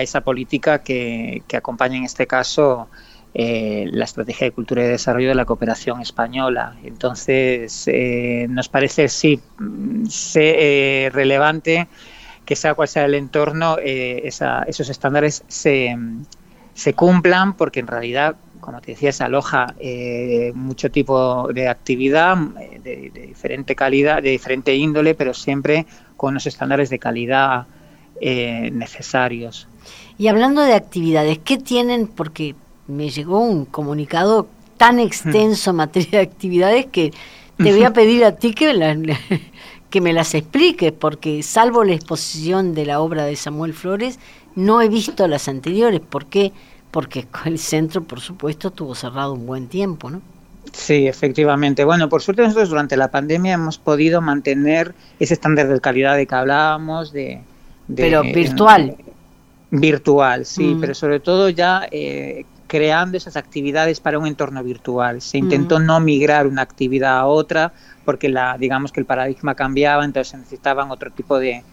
esa 0.00 0.22
política 0.22 0.82
que, 0.82 1.44
acompaña 1.54 1.96
en 1.96 2.04
este 2.04 2.26
caso 2.26 2.88
eh, 3.34 3.88
la 3.92 4.04
estrategia 4.04 4.46
de 4.46 4.50
cultura 4.50 4.82
y 4.82 4.88
desarrollo 4.88 5.28
de 5.28 5.36
la 5.36 5.44
cooperación 5.44 6.00
española. 6.00 6.76
Entonces, 6.82 7.84
eh, 7.86 8.46
nos 8.50 8.68
parece 8.68 9.08
sí 9.08 9.40
relevante 11.12 11.86
que 12.48 12.56
sea 12.56 12.72
cual 12.72 12.88
sea 12.88 13.04
el 13.04 13.14
entorno, 13.14 13.76
eh, 13.78 14.22
esos 14.24 14.88
estándares 14.88 15.44
se, 15.48 15.94
se, 16.72 16.94
cumplan, 16.94 17.52
porque 17.52 17.80
en 17.80 17.86
realidad, 17.86 18.36
como 18.60 18.80
te 18.80 18.92
decía, 18.92 19.12
se 19.12 19.22
aloja 19.22 19.74
eh, 19.78 20.52
mucho 20.54 20.90
tipo 20.90 21.52
de 21.52 21.68
actividad 21.68 22.38
eh, 22.58 22.80
de, 23.12 23.26
diferente 23.26 23.74
calidad, 23.74 24.22
de 24.22 24.30
diferente 24.30 24.74
índole, 24.74 25.14
pero 25.14 25.34
siempre 25.34 25.84
con 26.16 26.32
los 26.32 26.46
estándares 26.46 26.88
de 26.88 26.98
calidad 26.98 27.66
necesarios. 28.18 29.68
Y 30.16 30.28
hablando 30.28 30.62
de 30.62 30.72
actividades, 30.72 31.38
¿qué 31.44 31.58
tienen? 31.58 32.06
Porque 32.06 32.54
me 32.86 33.10
llegó 33.10 33.40
un 33.40 33.66
comunicado 33.66 34.48
tan 34.78 35.00
extenso 35.00 35.68
en 35.68 35.76
materia 35.76 36.20
de 36.20 36.24
actividades 36.24 36.86
que 36.86 37.12
te 37.58 37.74
voy 37.74 37.84
a 37.84 37.92
pedir 37.92 38.24
a 38.24 38.36
ti 38.36 38.54
que 38.54 38.72
la, 38.72 38.96
que 39.90 40.00
me 40.00 40.12
las 40.12 40.34
explique, 40.34 40.92
porque 40.92 41.42
salvo 41.42 41.84
la 41.84 41.94
exposición 41.94 42.74
de 42.74 42.86
la 42.86 43.00
obra 43.00 43.24
de 43.24 43.36
Samuel 43.36 43.72
Flores, 43.72 44.18
no 44.54 44.82
he 44.82 44.88
visto 44.88 45.26
las 45.28 45.48
anteriores. 45.48 46.00
¿Por 46.00 46.26
qué? 46.26 46.52
Porque 46.90 47.26
el 47.44 47.58
centro, 47.58 48.02
por 48.02 48.20
supuesto, 48.20 48.68
estuvo 48.68 48.94
cerrado 48.94 49.34
un 49.34 49.46
buen 49.46 49.68
tiempo, 49.68 50.10
¿no? 50.10 50.20
Sí, 50.72 51.06
efectivamente. 51.06 51.84
Bueno, 51.84 52.08
por 52.08 52.20
suerte 52.20 52.42
nosotros 52.42 52.68
durante 52.68 52.96
la 52.96 53.10
pandemia 53.10 53.54
hemos 53.54 53.78
podido 53.78 54.20
mantener 54.20 54.94
ese 55.18 55.34
estándar 55.34 55.68
de 55.68 55.80
calidad 55.80 56.16
de 56.16 56.26
que 56.26 56.34
hablábamos, 56.34 57.12
de... 57.12 57.40
pero 57.94 58.22
virtual. 58.22 58.96
virtual, 59.70 60.44
sí, 60.44 60.74
mm. 60.74 60.80
pero 60.80 60.94
sobre 60.94 61.20
todo 61.20 61.48
ya 61.48 61.88
eh, 61.90 62.44
creando 62.68 63.16
esas 63.16 63.36
actividades 63.36 63.98
para 63.98 64.18
un 64.18 64.26
entorno 64.26 64.62
virtual. 64.62 65.20
Se 65.22 65.38
intentó 65.38 65.80
no 65.80 65.98
migrar 65.98 66.46
una 66.46 66.62
actividad 66.62 67.18
a 67.18 67.26
otra, 67.26 67.72
porque 68.04 68.28
la, 68.28 68.56
digamos 68.58 68.92
que 68.92 69.00
el 69.00 69.06
paradigma 69.06 69.54
cambiaba, 69.54 70.04
entonces 70.04 70.28
se 70.28 70.36
necesitaban 70.36 70.90
otro 70.90 71.10
tipo 71.10 71.38
de, 71.38 71.64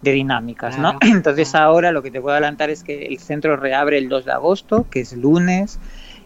dinámicas, 0.00 0.78
¿no? 0.78 0.98
Entonces 1.00 1.54
ahora 1.54 1.90
lo 1.90 2.02
que 2.02 2.10
te 2.10 2.20
puedo 2.20 2.34
adelantar 2.34 2.68
es 2.68 2.84
que 2.84 3.06
el 3.06 3.18
centro 3.18 3.56
reabre 3.56 3.96
el 3.96 4.10
2 4.10 4.26
de 4.26 4.32
agosto, 4.32 4.86
que 4.90 5.00
es 5.00 5.14
lunes, 5.14 5.78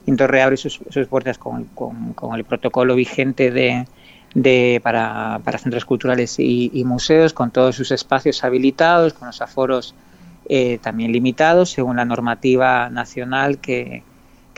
y 0.05 0.11
entonces 0.11 0.31
reabre 0.33 0.57
sus, 0.57 0.81
puertas 1.09 1.39
con, 1.39 1.65
con, 1.67 2.35
el 2.35 2.45
protocolo 2.45 2.97
vigente 2.97 3.53
de, 3.53 3.87
de 4.35 4.81
para, 4.83 5.41
para, 5.45 5.59
centros 5.59 5.85
culturales 5.85 6.41
y, 6.41 6.83
museos, 6.85 7.33
con 7.33 7.53
todos 7.53 7.77
sus 7.77 7.93
espacios 7.93 8.43
habilitados, 8.43 9.13
con 9.13 9.29
los 9.29 9.41
aforos 9.41 9.95
eh, 10.49 10.79
también 10.83 11.13
limitados, 11.13 11.71
según 11.71 11.97
la 11.97 12.05
normativa 12.05 12.91
nacional 12.91 13.59
que, 13.59 14.03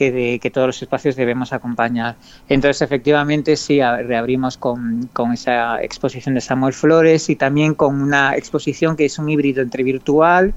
que, 0.00 0.10
de, 0.10 0.38
que 0.38 0.50
todos 0.50 0.66
los 0.66 0.80
espacios 0.80 1.14
debemos 1.14 1.52
acompañar. 1.52 2.16
Entonces, 2.48 2.80
efectivamente, 2.80 3.54
sí, 3.54 3.80
reabrimos 3.80 4.56
con, 4.56 5.10
con, 5.12 5.34
esa 5.34 5.82
exposición 5.82 6.34
de 6.36 6.40
Samuel 6.40 6.72
Flores 6.72 7.28
y 7.28 7.36
también 7.36 7.74
con 7.74 8.00
una 8.00 8.34
exposición 8.34 8.96
que 8.96 9.04
es 9.04 9.18
un 9.18 9.28
híbrido 9.28 9.60
entre 9.60 9.82
virtual, 9.82 10.54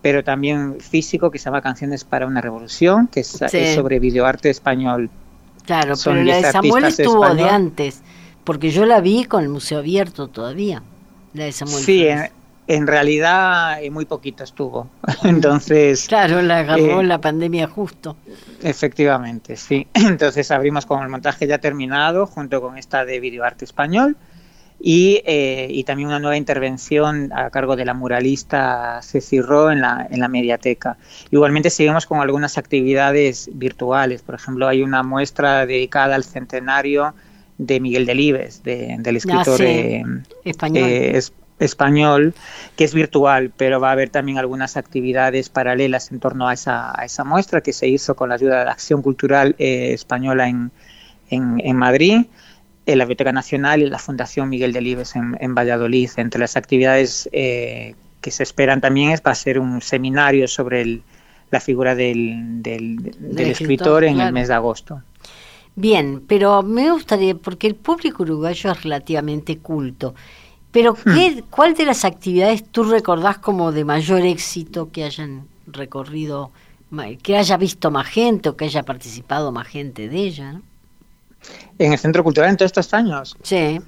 pero 0.00 0.24
también 0.24 0.80
físico, 0.80 1.30
que 1.30 1.38
se 1.38 1.44
llama 1.44 1.60
Canciones 1.60 2.04
para 2.04 2.26
una 2.26 2.40
Revolución, 2.40 3.08
que 3.08 3.20
es, 3.20 3.38
sobre 3.74 3.98
videoarte 3.98 4.48
español. 4.48 5.10
Claro, 5.66 5.92
pero 6.02 6.24
la 6.24 6.36
de 6.36 6.50
Samuel 6.50 6.84
estuvo 6.84 7.34
de 7.34 7.44
antes, 7.44 8.00
porque 8.42 8.70
yo 8.70 8.86
la 8.86 9.02
vi 9.02 9.24
con 9.24 9.42
el 9.42 9.50
museo 9.50 9.80
abierto 9.80 10.28
todavía, 10.28 10.82
la 11.34 11.44
de 11.44 11.52
Samuel 11.52 11.84
sí, 11.84 12.04
Flores 12.04 12.37
en 12.68 12.86
realidad 12.86 13.82
eh, 13.82 13.90
muy 13.90 14.04
poquito 14.04 14.44
estuvo. 14.44 14.88
Entonces. 15.24 16.06
Claro, 16.06 16.42
la 16.42 16.58
agarró 16.58 17.00
eh, 17.00 17.04
la 17.04 17.20
pandemia 17.20 17.66
justo. 17.66 18.16
Efectivamente, 18.62 19.56
sí. 19.56 19.86
Entonces 19.94 20.50
abrimos 20.50 20.86
con 20.86 21.02
el 21.02 21.08
montaje 21.08 21.46
ya 21.46 21.58
terminado, 21.58 22.26
junto 22.26 22.60
con 22.60 22.78
esta 22.78 23.04
de 23.04 23.18
videoarte 23.18 23.64
español. 23.64 24.16
Y, 24.80 25.22
eh, 25.24 25.66
y, 25.68 25.82
también 25.82 26.06
una 26.08 26.20
nueva 26.20 26.36
intervención 26.36 27.32
a 27.32 27.50
cargo 27.50 27.74
de 27.74 27.84
la 27.84 27.94
muralista 27.94 29.00
Ceci 29.02 29.40
Ro 29.40 29.72
en 29.72 29.80
la, 29.80 30.06
en 30.08 30.20
la 30.20 30.28
mediateca. 30.28 30.96
Igualmente 31.32 31.68
seguimos 31.68 32.06
con 32.06 32.20
algunas 32.20 32.58
actividades 32.58 33.50
virtuales. 33.54 34.22
Por 34.22 34.36
ejemplo, 34.36 34.68
hay 34.68 34.82
una 34.82 35.02
muestra 35.02 35.66
dedicada 35.66 36.14
al 36.14 36.22
centenario 36.22 37.12
de 37.56 37.80
Miguel 37.80 38.06
Delibes, 38.06 38.62
de, 38.62 38.94
del 39.00 39.16
ah, 39.16 39.18
escritor 39.18 39.60
español 40.44 40.90
español, 41.58 42.34
que 42.76 42.84
es 42.84 42.94
virtual, 42.94 43.52
pero 43.56 43.80
va 43.80 43.90
a 43.90 43.92
haber 43.92 44.10
también 44.10 44.38
algunas 44.38 44.76
actividades 44.76 45.48
paralelas 45.48 46.12
en 46.12 46.20
torno 46.20 46.48
a 46.48 46.54
esa, 46.54 46.98
a 46.98 47.04
esa 47.04 47.24
muestra 47.24 47.60
que 47.60 47.72
se 47.72 47.88
hizo 47.88 48.14
con 48.14 48.28
la 48.28 48.36
ayuda 48.36 48.60
de 48.60 48.64
la 48.66 48.72
Acción 48.72 49.02
Cultural 49.02 49.54
eh, 49.58 49.92
Española 49.92 50.48
en, 50.48 50.70
en, 51.30 51.76
Madrid, 51.76 52.26
en 52.86 52.98
la 52.98 53.04
Biblioteca 53.04 53.32
Nacional 53.32 53.82
y 53.82 53.90
la 53.90 53.98
Fundación 53.98 54.48
Miguel 54.48 54.72
Delibes 54.72 55.16
en, 55.16 55.36
en 55.40 55.54
Valladolid. 55.54 56.10
Entre 56.16 56.40
las 56.40 56.56
actividades 56.56 57.28
eh, 57.32 57.94
que 58.20 58.30
se 58.30 58.42
esperan 58.42 58.80
también 58.80 59.10
es 59.10 59.22
va 59.26 59.32
a 59.32 59.34
ser 59.34 59.58
un 59.58 59.80
seminario 59.82 60.48
sobre 60.48 60.82
el, 60.82 61.02
la 61.50 61.60
figura 61.60 61.94
del, 61.94 62.62
del, 62.62 62.98
escritor, 63.38 64.04
en 64.04 64.20
el 64.20 64.32
mes 64.32 64.48
de 64.48 64.54
agosto. 64.54 65.02
Bien, 65.74 66.24
pero 66.26 66.62
me 66.62 66.90
gustaría, 66.90 67.36
porque 67.36 67.68
el 67.68 67.76
público 67.76 68.24
uruguayo 68.24 68.72
es 68.72 68.82
relativamente 68.82 69.58
culto, 69.58 70.14
pero 70.78 70.92
hmm. 70.92 71.12
¿qué, 71.12 71.44
¿cuál 71.50 71.74
de 71.74 71.84
las 71.84 72.04
actividades 72.04 72.62
tú 72.70 72.84
recordás 72.84 73.38
como 73.38 73.72
de 73.72 73.84
mayor 73.84 74.20
éxito 74.20 74.92
que 74.92 75.02
hayan 75.02 75.48
recorrido, 75.66 76.52
que 77.20 77.36
haya 77.36 77.56
visto 77.56 77.90
más 77.90 78.06
gente 78.06 78.48
o 78.48 78.56
que 78.56 78.66
haya 78.66 78.84
participado 78.84 79.50
más 79.50 79.66
gente 79.66 80.08
de 80.08 80.16
ella? 80.16 80.60
¿En 81.80 81.92
el 81.92 81.98
Centro 81.98 82.22
Cultural 82.22 82.50
en 82.50 82.56
todos 82.56 82.68
estos 82.68 82.94
años? 82.94 83.36
Sí. 83.42 83.80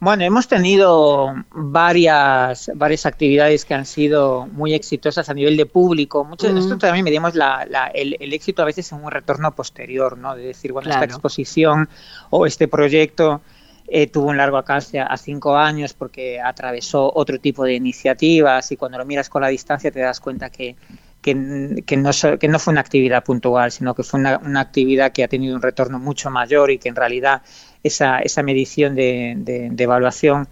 Bueno, 0.00 0.24
hemos 0.24 0.48
tenido 0.48 1.34
varias, 1.50 2.70
varias 2.74 3.04
actividades 3.04 3.66
que 3.66 3.74
han 3.74 3.84
sido 3.84 4.46
muy 4.46 4.72
exitosas 4.72 5.28
a 5.28 5.34
nivel 5.34 5.58
de 5.58 5.66
público. 5.66 6.24
Mucho, 6.24 6.50
mm. 6.50 6.56
Esto 6.56 6.78
también 6.78 7.04
medimos 7.04 7.34
la, 7.34 7.90
el, 7.92 8.32
éxito 8.32 8.62
a 8.62 8.64
veces 8.64 8.90
en 8.92 9.04
un 9.04 9.10
retorno 9.10 9.54
posterior, 9.54 10.16
¿no? 10.16 10.34
De 10.34 10.42
decir, 10.42 10.72
bueno, 10.72 10.88
esta 10.88 11.04
exposición 11.04 11.90
o 12.30 12.46
este 12.46 12.66
proyecto 12.66 13.42
eh, 13.88 14.06
tuvo 14.08 14.28
un 14.28 14.36
largo 14.36 14.56
alcance 14.56 15.00
a 15.00 15.16
cinco 15.16 15.56
años 15.56 15.92
porque 15.94 16.40
atravesó 16.40 17.12
otro 17.14 17.38
tipo 17.38 17.64
de 17.64 17.74
iniciativas 17.74 18.72
y 18.72 18.76
cuando 18.76 18.98
lo 18.98 19.04
miras 19.04 19.28
con 19.28 19.42
la 19.42 19.48
distancia 19.48 19.90
te 19.90 20.00
das 20.00 20.20
cuenta 20.20 20.50
que, 20.50 20.76
que, 21.22 21.34
no, 21.34 22.10
que 22.38 22.48
no 22.48 22.58
fue 22.58 22.72
una 22.72 22.80
actividad 22.80 23.24
puntual, 23.24 23.72
sino 23.72 23.94
que 23.94 24.02
fue 24.04 24.20
una, 24.20 24.38
una, 24.38 24.60
actividad 24.60 25.12
que 25.12 25.24
ha 25.24 25.28
tenido 25.28 25.56
un 25.56 25.62
retorno 25.62 25.98
mucho 25.98 26.30
mayor 26.30 26.70
y 26.70 26.78
que 26.78 26.88
en 26.88 26.94
realidad 26.94 27.42
esa, 27.82 28.20
esa 28.20 28.42
medición 28.42 28.94
de, 28.94 29.34
de, 29.36 29.82
evaluación 29.82 30.48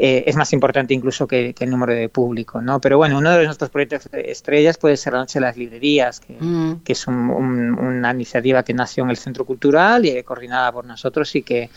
eh, 0.00 0.24
es 0.26 0.36
más 0.36 0.52
importante 0.52 0.94
incluso 0.94 1.26
que, 1.26 1.54
el 1.58 1.70
número 1.70 1.92
de 1.92 2.08
público, 2.08 2.62
¿no? 2.62 2.80
Pero 2.80 2.98
bueno, 2.98 3.18
uno 3.18 3.32
de 3.32 3.44
nuestros 3.44 3.68
proyectos 3.70 4.08
estrellas 4.12 4.78
puede 4.78 4.96
ser 4.96 5.12
la 5.12 5.18
Noche 5.18 5.40
de 5.40 5.46
las 5.46 5.56
Librerías, 5.56 6.20
que, 6.20 6.36
mm. 6.38 6.82
que 6.84 6.92
es 6.92 7.06
una 7.08 8.12
iniciativa 8.12 8.62
que 8.62 8.74
nació 8.74 9.02
en 9.02 9.10
el 9.10 9.16
Centro 9.16 9.44
Cultural 9.44 10.06
y 10.06 10.22
coordinada 10.22 10.70
por 10.70 10.84
nosotros 10.84 11.34
y 11.34 11.42
que 11.42 11.70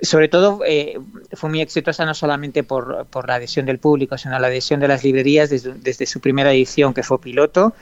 sobre 0.00 0.28
todo 0.28 0.60
eh, 0.66 0.98
fue 1.32 1.48
muy 1.50 1.60
exitosa 1.60 2.04
no 2.04 2.14
solamente 2.14 2.64
por, 2.64 3.06
por, 3.06 3.28
la 3.28 3.36
adhesión 3.36 3.66
del 3.66 3.78
público, 3.78 4.18
sino 4.18 4.38
la 4.38 4.48
adhesión 4.48 4.80
de 4.80 4.88
las 4.88 5.04
librerías 5.04 5.50
desde, 5.50 5.74
desde 5.74 6.06
su 6.06 6.20
primera 6.20 6.52
edición, 6.52 6.92
que 6.92 7.02
fue 7.02 7.20
piloto, 7.20 7.74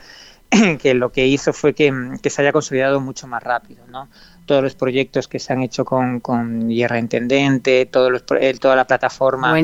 que 0.79 0.93
lo 0.93 1.11
que 1.11 1.27
hizo 1.27 1.53
fue 1.53 1.73
que, 1.73 1.91
se 2.29 2.41
haya 2.41 2.51
consolidado 2.51 2.99
mucho 2.99 3.27
más 3.27 3.41
rápido, 3.43 3.85
¿no? 3.87 4.09
Todos 4.45 4.61
los 4.63 4.75
proyectos 4.75 5.27
que 5.27 5.39
se 5.39 5.53
han 5.53 5.61
hecho 5.61 5.85
con, 5.85 6.19
con 6.19 6.69
Guerra 6.69 6.99
Intendente, 6.99 7.85
todos 7.85 8.11
los, 8.11 8.25
toda 8.25 8.75
la 8.75 8.85
plataforma 8.85 9.55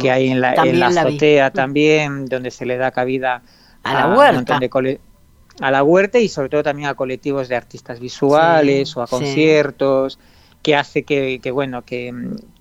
que 0.00 0.10
hay 0.10 0.28
en 0.28 0.40
la, 0.40 0.54
en 0.54 0.78
la 0.78 0.88
azotea 0.88 1.50
también, 1.50 2.26
donde 2.26 2.50
se 2.50 2.66
le 2.66 2.76
da 2.76 2.90
cabida 2.90 3.42
a, 3.82 3.94
la 3.94 4.08
huerta. 4.08 4.30
Un 4.30 4.36
montón 4.36 4.60
de 4.60 5.00
a 5.60 5.70
la 5.70 5.82
huerta 5.82 6.18
y 6.18 6.28
sobre 6.28 6.48
todo 6.48 6.62
también 6.62 6.88
a 6.88 6.94
colectivos 6.94 7.48
de 7.48 7.56
artistas 7.56 8.00
visuales 8.00 8.96
o 8.96 9.02
a 9.02 9.06
conciertos, 9.06 10.18
que 10.62 10.74
hace 10.74 11.04
que, 11.04 11.50
bueno, 11.50 11.84
que, 11.84 12.12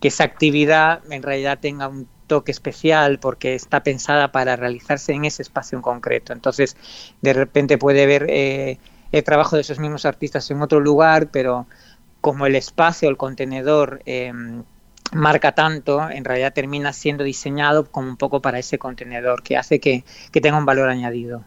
esa 0.02 0.24
actividad 0.24 1.02
en 1.12 1.24
realidad 1.24 1.60
tenga 1.60 1.88
un 1.88 2.08
toque 2.28 2.52
especial 2.52 3.20
porque 3.20 3.56
está 3.56 3.84
pensada 3.84 4.32
para 4.32 4.56
realizarse 4.56 5.14
en 5.14 5.26
ese 5.26 5.42
espacio 5.42 5.78
en 5.78 5.82
concreto. 5.82 6.32
Entonces, 6.32 6.78
de 7.22 7.34
repente 7.34 7.78
puede 7.78 8.06
ver 8.06 8.28
eh, 8.30 8.80
el 9.18 9.24
trabajo 9.24 9.56
de 9.56 9.62
esos 9.62 9.80
mismos 9.80 10.06
artistas 10.06 10.50
en 10.52 10.62
otro 10.62 10.80
lugar, 10.80 11.30
pero 11.32 11.68
como 12.20 12.46
el 12.46 12.56
espacio, 12.56 13.08
el 13.08 13.16
contenedor 13.16 14.02
em, 14.06 14.64
marca 15.14 15.54
tanto, 15.54 16.10
en 16.10 16.26
realidad 16.26 16.54
termina 16.54 16.92
siendo 16.92 17.24
diseñado 17.24 17.86
como 17.86 18.10
un 18.10 18.18
poco 18.18 18.42
para 18.42 18.60
ese 18.60 18.78
contenedor, 18.78 19.42
que 19.42 19.56
hace 19.56 19.80
que, 19.80 20.04
tenga 20.34 20.58
un 20.58 20.66
valor 20.66 20.90
añadido. 20.90 21.44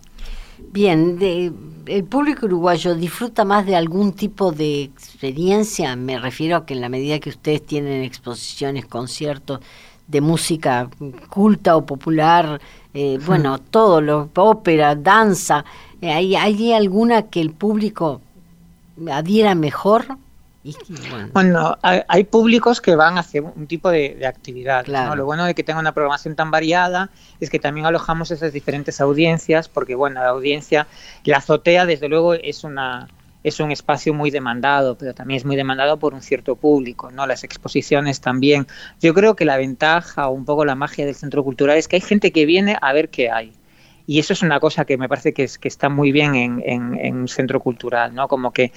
Bien, 0.72 1.18
¿el 1.20 2.04
público 2.04 2.46
uruguayo 2.46 2.94
disfruta 2.94 3.44
más 3.44 3.66
de 3.66 3.76
algún 3.76 4.14
tipo 4.14 4.50
de 4.50 4.84
experiencia? 4.84 5.94
Me 5.94 6.18
refiero 6.18 6.56
a 6.56 6.66
que 6.66 6.72
en 6.74 6.80
la 6.80 6.88
medida 6.88 7.20
que 7.20 7.28
ustedes 7.30 7.64
tienen 7.66 8.02
exposiciones, 8.02 8.86
conciertos 8.86 9.60
de 10.06 10.20
música 10.22 10.88
culta 11.28 11.76
o 11.76 11.84
popular, 11.84 12.60
eh, 12.94 13.18
bueno, 13.26 13.58
todo, 13.58 14.00
lo, 14.00 14.30
ópera, 14.34 14.96
danza, 14.96 15.64
¿hay, 16.02 16.36
¿hay 16.36 16.72
alguna 16.72 17.22
que 17.22 17.40
el 17.40 17.52
público 17.52 18.20
adhiera 19.10 19.54
mejor? 19.54 20.06
bueno, 21.32 21.78
hay, 21.82 22.24
públicos 22.24 22.80
que 22.80 22.94
van 22.96 23.16
a 23.16 23.20
hacer 23.20 23.42
un 23.42 23.66
tipo 23.66 23.90
de, 23.90 24.26
actividad. 24.26 24.86
Lo 24.86 25.24
bueno 25.24 25.44
de 25.44 25.54
que 25.54 25.62
tenga 25.62 25.80
una 25.80 25.92
programación 25.92 26.34
tan 26.34 26.50
variada 26.50 27.10
es 27.40 27.48
que 27.50 27.58
también 27.58 27.86
alojamos 27.86 28.30
esas 28.30 28.52
diferentes 28.52 29.00
audiencias, 29.00 29.68
porque 29.68 29.94
bueno, 29.94 30.20
la 30.20 30.28
audiencia, 30.28 30.86
la 31.24 31.38
azotea 31.38 31.86
desde 31.86 32.08
luego 32.08 32.34
es 32.34 32.64
una 32.64 33.08
es 33.44 33.60
un 33.60 33.70
espacio 33.70 34.12
muy 34.12 34.30
demandado, 34.30 34.98
pero 34.98 35.14
también 35.14 35.38
es 35.38 35.44
muy 35.44 35.54
demandado 35.54 35.96
por 35.96 36.12
un 36.12 36.22
cierto 36.22 36.56
público, 36.56 37.12
¿no? 37.12 37.24
Las 37.26 37.44
exposiciones 37.44 38.20
también. 38.20 38.66
Yo 39.00 39.14
creo 39.14 39.36
que 39.36 39.44
la 39.44 39.56
ventaja 39.56 40.28
o 40.28 40.32
un 40.32 40.44
poco 40.44 40.64
la 40.64 40.74
magia 40.74 41.06
del 41.06 41.14
centro 41.14 41.44
cultural 41.44 41.76
es 41.78 41.86
que 41.86 41.96
hay 41.96 42.02
gente 42.02 42.32
que 42.32 42.46
viene 42.46 42.76
a 42.82 42.92
ver 42.92 43.08
qué 43.10 43.30
hay. 43.30 43.52
Y 44.08 44.20
eso 44.20 44.32
es 44.32 44.40
una 44.40 44.58
cosa 44.58 44.86
que 44.86 44.96
me 44.96 45.06
parece 45.06 45.34
que, 45.34 45.44
es, 45.44 45.58
que 45.58 45.68
está 45.68 45.90
muy 45.90 46.12
bien 46.12 46.34
en, 46.34 46.62
en, 46.64 47.14
un 47.14 47.28
centro 47.28 47.60
cultural, 47.60 48.14
¿no? 48.14 48.26
Como 48.26 48.52
que 48.52 48.72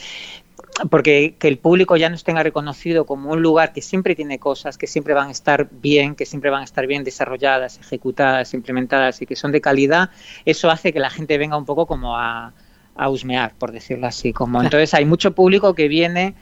porque 0.90 1.36
que 1.40 1.48
el 1.48 1.58
público 1.58 1.96
ya 1.96 2.10
nos 2.10 2.26
tenga 2.26 2.44
reconocido 2.44 3.06
como 3.06 3.32
un 3.32 3.42
lugar 3.42 3.72
que 3.72 3.82
siempre 3.82 4.14
tiene 4.14 4.40
cosas, 4.40 4.78
que 4.78 4.88
siempre 4.88 5.14
van 5.14 5.30
a 5.30 5.32
estar 5.32 5.70
bien, 5.72 6.16
que 6.16 6.26
siempre 6.26 6.50
van 6.50 6.62
a 6.62 6.64
estar 6.66 6.86
bien 6.86 7.06
desarrolladas, 7.06 7.80
ejecutadas, 7.80 8.54
implementadas 8.54 9.22
y 9.22 9.26
que 9.26 9.38
son 9.38 9.54
de 9.54 9.62
calidad, 9.62 10.10
eso 10.44 10.70
hace 10.70 10.92
que 10.92 11.00
la 11.00 11.10
gente 11.10 11.38
venga 11.38 11.56
un 11.56 11.66
poco 11.66 11.86
como 11.86 12.18
a, 12.18 12.52
a 12.98 13.10
husmear, 13.10 13.54
por 13.58 13.72
decirlo 13.72 14.08
así. 14.08 14.34
Como 14.34 14.62
entonces 14.62 14.94
hay 14.94 15.06
mucho 15.06 15.34
público 15.34 15.76
que 15.76 15.88
viene 15.88 16.36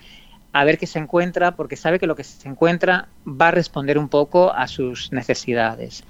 a 0.52 0.64
ver 0.64 0.80
qué 0.80 0.88
se 0.88 0.98
encuentra 0.98 1.56
porque 1.56 1.76
sabe 1.76 2.00
que 2.00 2.08
lo 2.08 2.16
que 2.16 2.24
se 2.24 2.50
encuentra 2.50 3.08
va 3.28 3.50
a 3.50 3.52
responder 3.52 4.00
un 4.00 4.10
poco 4.10 4.52
a 4.52 4.68
sus 4.68 5.12
necesidades. 5.12 6.04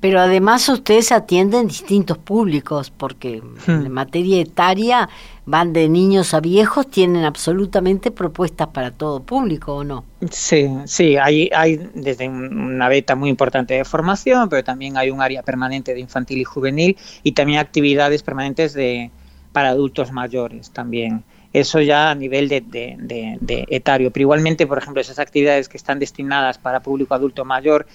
Pero 0.00 0.20
además 0.20 0.68
ustedes 0.68 1.10
atienden 1.10 1.68
distintos 1.68 2.18
públicos, 2.18 2.90
porque 2.90 3.40
hmm. 3.40 3.70
en 3.70 3.92
materia 3.92 4.40
etaria 4.40 5.08
van 5.46 5.72
de 5.72 5.88
niños 5.88 6.34
a 6.34 6.40
viejos, 6.40 6.90
tienen 6.90 7.24
absolutamente 7.24 8.10
propuestas 8.10 8.68
para 8.68 8.90
todo 8.90 9.20
público, 9.20 9.76
¿o 9.76 9.84
no? 9.84 10.04
Sí, 10.30 10.68
sí, 10.84 11.16
hay, 11.16 11.50
hay 11.54 11.88
desde 11.94 12.28
una 12.28 12.88
beta 12.88 13.14
muy 13.14 13.30
importante 13.30 13.74
de 13.74 13.84
formación, 13.84 14.48
pero 14.48 14.62
también 14.64 14.96
hay 14.96 15.10
un 15.10 15.22
área 15.22 15.42
permanente 15.42 15.94
de 15.94 16.00
infantil 16.00 16.38
y 16.38 16.44
juvenil 16.44 16.96
y 17.22 17.32
también 17.32 17.60
actividades 17.60 18.22
permanentes 18.22 18.74
de 18.74 19.10
para 19.52 19.70
adultos 19.70 20.12
mayores 20.12 20.70
también 20.70 21.24
eso 21.52 21.80
ya 21.80 22.10
a 22.10 22.14
nivel 22.14 22.48
de, 22.48 22.60
de, 22.60 23.38
de, 23.40 23.64
etario. 23.70 24.10
Pero 24.10 24.22
igualmente, 24.24 24.66
por 24.66 24.76
ejemplo, 24.76 25.00
esas 25.00 25.18
actividades 25.18 25.70
que 25.70 25.78
están 25.78 25.98
destinadas 25.98 26.58
para 26.58 26.80
público 26.80 27.14
adulto 27.14 27.46
mayor 27.46 27.86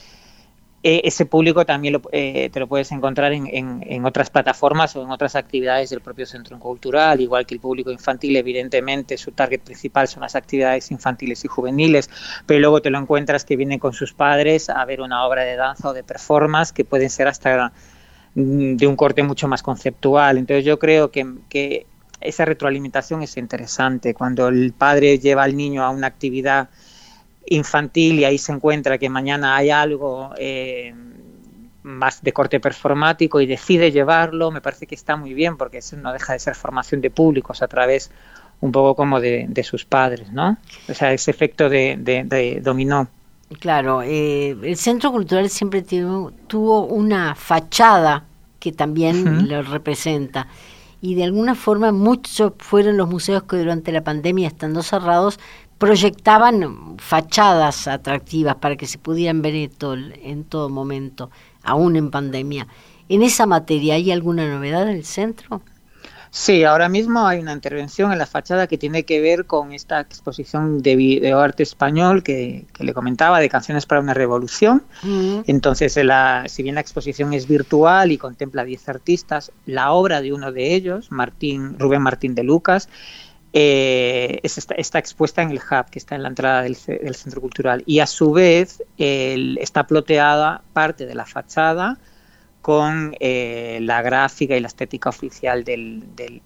eh, 0.84 1.02
ese 1.04 1.28
público 1.28 1.64
también 1.64 2.02
eh, 2.12 2.50
te 2.52 2.60
lo 2.60 2.68
puedes 2.68 2.92
encontrar 2.92 3.34
en, 3.34 3.48
en, 3.52 4.04
otras 4.04 4.32
plataformas 4.32 4.96
o 4.96 5.04
en 5.04 5.12
otras 5.12 5.36
actividades 5.36 5.92
del 5.92 6.02
propio 6.02 6.26
centro 6.26 6.58
cultural, 6.58 7.22
igual 7.22 7.46
que 7.46 7.54
el 7.54 7.60
público 7.60 7.92
infantil, 7.92 8.36
evidentemente 8.36 9.16
su 9.18 9.32
target 9.32 9.62
principal 9.62 10.08
son 10.08 10.22
las 10.22 10.36
actividades 10.36 10.90
infantiles 10.90 11.46
y 11.46 11.48
juveniles, 11.48 12.10
pero 12.48 12.60
luego 12.60 12.82
te 12.82 12.90
lo 12.90 12.98
encuentras 12.98 13.46
que 13.46 13.56
vienen 13.56 13.78
con 13.78 13.94
sus 13.94 14.14
padres 14.14 14.72
a 14.72 14.84
ver 14.86 15.02
una 15.02 15.24
obra 15.24 15.44
de 15.44 15.56
danza 15.56 15.90
o 15.90 15.94
de 15.94 16.04
performance 16.04 16.72
que 16.72 16.84
pueden 16.84 17.12
ser 17.12 17.28
hasta 17.28 17.72
mm, 18.34 18.76
de 18.76 18.88
un 18.88 18.96
corte 18.96 19.22
mucho 19.22 19.48
más 19.48 19.62
conceptual. 19.62 20.40
Entonces 20.40 20.66
yo 20.66 20.80
creo 20.80 21.12
que, 21.12 21.28
que 21.48 21.86
esa 22.22 22.44
retroalimentación 22.44 23.22
es 23.22 23.38
interesante. 23.38 24.16
Cuando 24.16 24.48
el 24.48 24.74
padre 24.74 25.20
lleva 25.20 25.44
al 25.44 25.56
niño 25.56 25.84
a 25.84 25.92
una 25.92 26.08
actividad 26.08 26.70
infantil 27.46 28.20
y 28.20 28.26
ahí 28.26 28.38
se 28.38 28.52
encuentra 28.52 28.98
que 28.98 29.10
mañana 29.10 29.56
hay 29.56 29.70
algo 29.70 30.32
eh, 30.38 30.94
más 31.84 32.22
de 32.22 32.34
corte 32.34 32.60
performático 32.60 33.42
y 33.42 33.46
decide 33.46 33.92
llevarlo, 33.92 34.52
me 34.52 34.62
parece 34.62 34.86
que 34.86 34.96
está 34.96 35.16
muy 35.16 35.34
bien 35.34 35.58
porque 35.58 35.80
eso 35.80 35.98
no 35.98 36.14
deja 36.14 36.34
de 36.34 36.40
ser 36.40 36.56
formación 36.56 37.02
de 37.02 37.10
públicos 37.10 37.62
a 37.62 37.68
través 37.68 38.12
un 38.62 38.72
poco 38.72 38.96
como 38.96 39.20
de, 39.20 39.64
sus 39.64 39.86
padres, 39.86 40.32
¿no? 40.32 40.58
O 40.88 40.94
sea, 40.94 41.12
ese 41.14 41.32
efecto 41.32 41.68
de, 41.68 42.60
dominó. 42.64 43.08
Claro, 43.60 44.02
eh, 44.04 44.56
el 44.64 44.78
Centro 44.78 45.12
Cultural 45.12 45.50
siempre 45.50 45.82
tuvo, 45.82 46.86
una 46.86 47.36
fachada 47.36 48.24
que 48.60 48.72
también 48.72 49.50
lo 49.50 49.64
representa 49.64 50.48
y 51.02 51.16
de 51.16 51.24
alguna 51.24 51.56
forma 51.56 51.92
muchos 51.92 52.54
fueron 52.60 52.96
los 52.96 53.10
museos 53.10 53.44
que 53.44 53.58
durante 53.58 53.92
la 53.92 54.04
pandemia, 54.04 54.48
estando 54.48 54.84
cerrados, 54.84 55.40
proyectaban 55.82 56.96
fachadas 57.00 57.88
atractivas 57.88 58.54
para 58.58 58.76
que 58.76 58.86
se 58.86 59.00
pudieran 59.00 59.42
ver 59.42 59.56
en 59.56 59.72
todo, 59.72 59.96
en 59.96 60.44
todo 60.44 60.70
momento, 60.70 61.32
aún 61.64 61.96
en 61.96 62.12
pandemia. 62.12 62.68
¿En 63.10 63.24
esa 63.24 63.48
materia 63.48 63.96
hay 63.96 64.12
alguna 64.12 64.48
novedad 64.48 64.84
en 64.84 64.98
el 64.98 65.06
centro? 65.06 65.64
Sí, 66.30 66.64
ahora 66.66 66.88
mismo 66.88 67.26
hay 67.26 67.40
una 67.40 67.54
intervención 67.54 68.12
en 68.12 68.20
la 68.20 68.28
fachada 68.28 68.68
que 68.68 68.78
tiene 68.78 69.06
que 69.06 69.22
ver 69.22 69.48
con 69.48 69.74
esta 69.74 70.00
exposición 70.00 70.84
de 70.84 70.96
videoarte 70.96 71.64
español 71.64 72.22
que, 72.22 72.68
le 72.78 72.94
comentaba, 72.94 73.40
de 73.40 73.50
Canciones 73.50 73.88
para 73.88 74.02
una 74.02 74.14
Revolución. 74.14 74.84
Entonces, 75.48 75.98
la, 76.06 76.44
si 76.48 76.62
bien 76.62 76.76
la 76.76 76.82
exposición 76.82 77.34
es 77.34 77.48
virtual 77.48 78.12
y 78.12 78.20
contempla 78.20 78.64
10 78.64 78.88
artistas, 78.88 79.52
la 79.66 79.94
obra 79.94 80.22
de 80.22 80.32
uno 80.32 80.52
de 80.52 80.76
ellos, 80.76 81.12
Martín, 81.12 81.80
Rubén 81.80 82.04
Martín 82.04 82.36
de 82.36 82.44
Lucas, 82.44 82.88
eh, 83.54 84.40
está, 84.44 85.00
expuesta 85.00 85.42
en 85.42 85.52
el 85.52 85.58
hub 85.58 85.90
que 85.90 86.00
está 86.00 86.16
en 86.16 86.24
la 86.24 86.30
entrada 86.30 86.62
del, 86.62 86.76
centro 86.76 87.42
cultural 87.42 87.84
y 87.86 88.00
a 88.00 88.08
su 88.08 88.32
vez 88.32 88.82
está 88.98 89.88
ploteada 89.88 90.62
parte 90.74 91.06
de 91.06 91.16
la 91.16 91.26
fachada 91.26 91.98
con 92.62 93.16
eh, 93.20 93.80
la 93.82 94.02
gráfica 94.02 94.56
y 94.56 94.60
la 94.60 94.68
estética 94.68 95.10
oficial 95.10 95.64
de, 95.64 96.42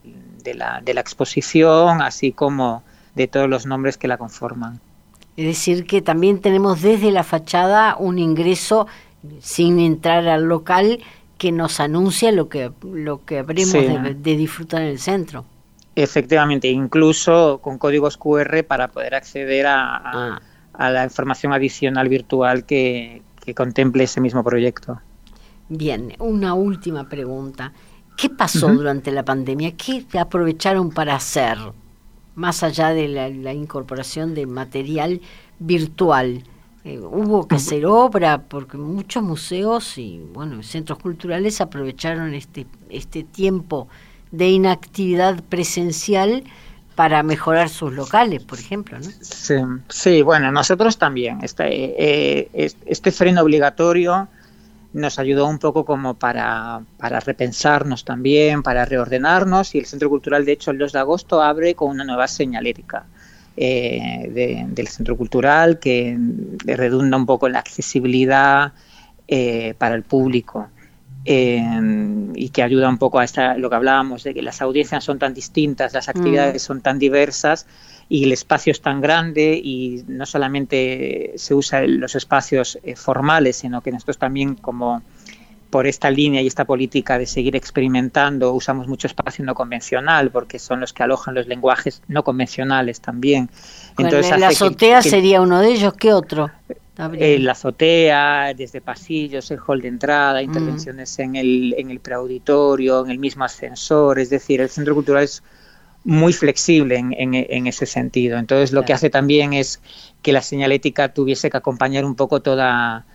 la, 0.55 0.81
de 0.81 0.93
la 0.93 1.01
exposición, 1.01 2.01
así 2.01 2.31
como 2.31 2.83
de 3.15 3.27
todos 3.27 3.49
los 3.49 3.65
nombres 3.65 3.97
que 3.97 4.07
la 4.07 4.17
conforman. 4.17 4.79
Es 5.37 5.45
decir, 5.45 5.85
que 5.85 6.01
también 6.01 6.39
tenemos 6.39 6.81
desde 6.81 7.11
la 7.11 7.23
fachada 7.23 7.97
un 7.99 8.17
ingreso 8.19 8.87
sin 9.41 9.79
entrar 9.79 10.27
al 10.27 10.45
local 10.45 10.99
que 11.37 11.51
nos 11.51 11.81
anuncia 11.81 12.31
lo 12.31 12.47
que, 12.47 12.71
lo 12.81 13.25
que 13.25 13.39
habremos 13.39 13.73
de 13.73 14.37
disfrutar 14.37 14.81
en 14.81 14.87
el 14.87 14.99
centro. 14.99 15.45
Efectivamente, 15.95 16.67
incluso 16.67 17.60
con 17.62 17.77
códigos 17.77 18.17
QR 18.17 18.65
para 18.67 18.89
poder 18.89 19.15
acceder 19.15 19.65
a, 19.65 20.41
ah. 20.73 20.89
la 20.89 21.03
información 21.05 21.53
adicional 21.53 22.10
virtual 22.10 22.65
que, 22.65 23.21
contemple 23.55 24.03
ese 24.03 24.19
mismo 24.19 24.43
proyecto. 24.43 24.99
Bien, 25.69 26.13
una 26.19 26.53
última 26.53 27.08
pregunta. 27.08 27.71
¿Qué 28.17 28.29
pasó 28.29 28.73
durante 28.73 29.12
la 29.12 29.23
pandemia? 29.23 29.75
¿Qué 29.77 30.05
aprovecharon 30.19 30.89
para 30.89 31.15
hacer? 31.15 31.58
Más 32.34 32.63
allá 32.63 32.89
de 32.89 33.08
la, 33.08 33.53
incorporación 33.53 34.36
de 34.36 34.47
material 34.47 35.21
virtual. 35.60 36.43
Eh, 36.84 36.99
hubo 36.99 37.47
que 37.47 37.55
hacer 37.55 37.86
obra 37.86 38.43
porque 38.43 38.77
muchos 38.77 39.23
museos 39.23 39.97
y 39.97 40.19
bueno 40.34 40.62
centros 40.62 40.99
culturales 40.99 41.60
aprovecharon 41.60 42.36
este 42.36 42.67
este 42.89 43.23
tiempo 43.23 43.88
de 44.38 44.50
inactividad 44.50 45.43
presencial 45.43 46.43
para 46.95 47.24
mejorar 47.24 47.69
sus 47.69 47.93
locales, 47.93 48.43
por 48.43 48.58
ejemplo, 48.58 48.98
¿no? 49.00 49.10
Sí, 49.89 50.21
bueno, 50.21 50.52
nosotros 50.52 50.98
también. 50.98 51.39
Este, 51.43 51.65
eh, 51.67 52.71
este 52.86 53.12
freno 53.12 53.41
obligatorio 53.41 54.30
nos 54.93 55.19
ayudó 55.19 55.48
un 55.48 55.60
poco 55.60 55.84
como 55.84 56.13
para, 56.13 56.82
repensarnos 57.00 58.06
también, 58.06 58.63
para 58.63 58.86
reordenarnos 58.86 59.76
y 59.76 59.80
el 59.80 59.86
Centro 59.86 60.10
Cultural, 60.10 60.45
de 60.45 60.54
hecho, 60.54 60.71
el 60.71 60.78
2 60.78 60.93
de 60.93 61.00
agosto 61.00 61.41
abre 61.41 61.76
con 61.76 61.89
una 61.89 62.06
nueva 62.06 62.30
señalética 62.30 63.06
eh, 63.58 64.63
del 64.69 64.88
Centro 64.88 65.17
Cultural 65.17 65.80
que 65.80 66.17
redunda 66.65 67.17
un 67.17 67.26
poco 67.26 67.48
en 67.48 67.54
la 67.54 67.60
accesibilidad 67.60 68.71
eh, 69.28 69.74
para 69.78 69.95
el 69.95 70.04
público 70.04 70.69
y 71.25 72.49
que 72.49 72.63
ayuda 72.63 72.88
un 72.88 72.97
poco 72.97 73.19
a 73.19 73.23
esta, 73.23 73.57
lo 73.57 73.69
que 73.69 73.75
hablábamos 73.75 74.23
de 74.23 74.33
que 74.33 74.41
las 74.41 74.61
audiencias 74.61 75.03
son 75.03 75.17
tan 75.17 75.33
distintas, 75.33 75.93
las 75.93 76.07
actividades 76.07 76.63
mm. 76.63 76.65
son 76.65 76.81
tan 76.81 76.99
diversas 76.99 77.65
y 78.09 78.25
el 78.25 78.31
espacio 78.31 78.71
es 78.71 78.81
tan 78.81 79.01
grande 79.01 79.59
y 79.61 80.03
no 80.07 80.25
solamente 80.25 81.33
se 81.38 81.55
usa 81.55 81.81
los 81.88 82.15
espacios 82.15 82.77
eh, 82.83 82.95
formales, 82.95 83.57
sino 83.57 83.81
que 83.81 83.91
nosotros 83.91 84.19
también 84.19 84.55
como 84.55 85.01
por 85.71 85.88
esta 85.88 86.11
línea 86.11 86.41
y 86.41 86.47
esta 86.47 86.65
política 86.65 87.17
de 87.17 87.25
seguir 87.25 87.55
experimentando 87.55 88.53
usamos 88.53 88.88
mucho 88.88 89.07
espacio 89.07 89.43
no 89.43 89.55
convencional 89.55 90.29
porque 90.29 90.59
son 90.59 90.79
los 90.79 90.93
que 90.93 91.03
alojan 91.03 91.33
los 91.33 91.47
lenguajes 91.47 92.01
no 92.07 92.23
convencionales 92.23 93.01
también. 93.01 93.49
Entonces, 93.97 94.38
la 94.38 94.49
azotea 94.49 95.01
sería 95.01 95.41
uno 95.41 95.59
de 95.59 95.71
ellos, 95.71 95.93
¿qué 95.95 96.13
otro? 96.13 96.51
Eh, 96.97 97.39
la 97.39 97.51
azotea, 97.51 98.53
desde 98.53 98.79
pasillos, 98.79 99.51
el 99.51 99.60
hall 99.60 99.81
de 99.81 99.89
entrada, 99.89 100.39
mm. 100.39 100.45
intervenciones 100.45 101.19
en, 101.19 101.36
el, 101.36 101.75
en 101.77 101.91
el 101.91 101.99
preauditorio, 101.99 103.03
en 103.03 103.12
el 103.12 103.19
mismo 103.19 103.43
ascensor, 103.43 104.17
es 104.19 104.29
decir, 104.29 104.62
el 104.62 104.69
centro 104.69 104.95
cultural 104.95 105.23
es 105.23 105.43
muy 106.05 106.31
flexible 106.31 106.95
en, 106.97 107.13
en, 107.17 107.67
ese 107.67 107.86
sentido. 107.86 108.38
Entonces, 108.38 108.71
lo 108.71 108.84
que 108.86 108.93
hace 108.93 109.10
también 109.10 109.53
es 109.53 109.81
que 110.21 110.31
la 110.31 110.41
señalética 110.41 111.13
tuviese 111.13 111.49
que 111.49 111.58
acompañar 111.58 112.05
un 112.05 112.15
poco 112.15 112.41
toda, 112.41 113.05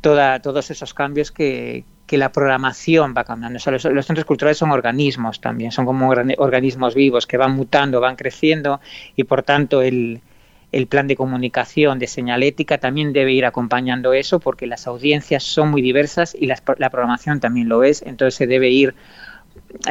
toda 0.00 0.40
todos 0.40 0.70
esos 0.70 0.94
cambios 0.94 1.32
que, 1.32 1.84
que 2.06 2.18
la 2.18 2.30
programación 2.30 3.12
va 3.16 3.24
cambiando. 3.24 3.58
los, 3.66 3.84
los, 3.84 4.06
centros 4.06 4.24
culturales 4.24 4.56
son 4.56 4.70
organismos 4.70 5.40
también, 5.40 5.72
son 5.72 5.84
como 5.84 6.10
organismos 6.10 6.94
vivos 6.94 7.26
que 7.26 7.36
van 7.36 7.56
mutando, 7.56 8.00
van 8.00 8.16
creciendo 8.16 8.80
y, 9.16 9.24
por 9.24 9.42
tanto, 9.42 9.82
el 9.82 10.20
el 10.72 10.86
plan 10.86 11.06
de 11.06 11.16
comunicación, 11.16 11.98
de 11.98 12.06
señalética, 12.06 12.78
también 12.78 13.12
debe 13.12 13.32
ir 13.32 13.44
acompañando 13.44 14.14
eso 14.14 14.40
porque 14.40 14.66
las 14.66 14.86
audiencias 14.86 15.42
son 15.42 15.70
muy 15.70 15.82
diversas 15.82 16.34
y 16.34 16.46
la, 16.46 16.56
programación 16.56 17.40
también 17.40 17.68
lo 17.68 17.84
es, 17.84 18.02
entonces 18.02 18.34
se 18.34 18.46
debe 18.46 18.70
ir, 18.70 18.94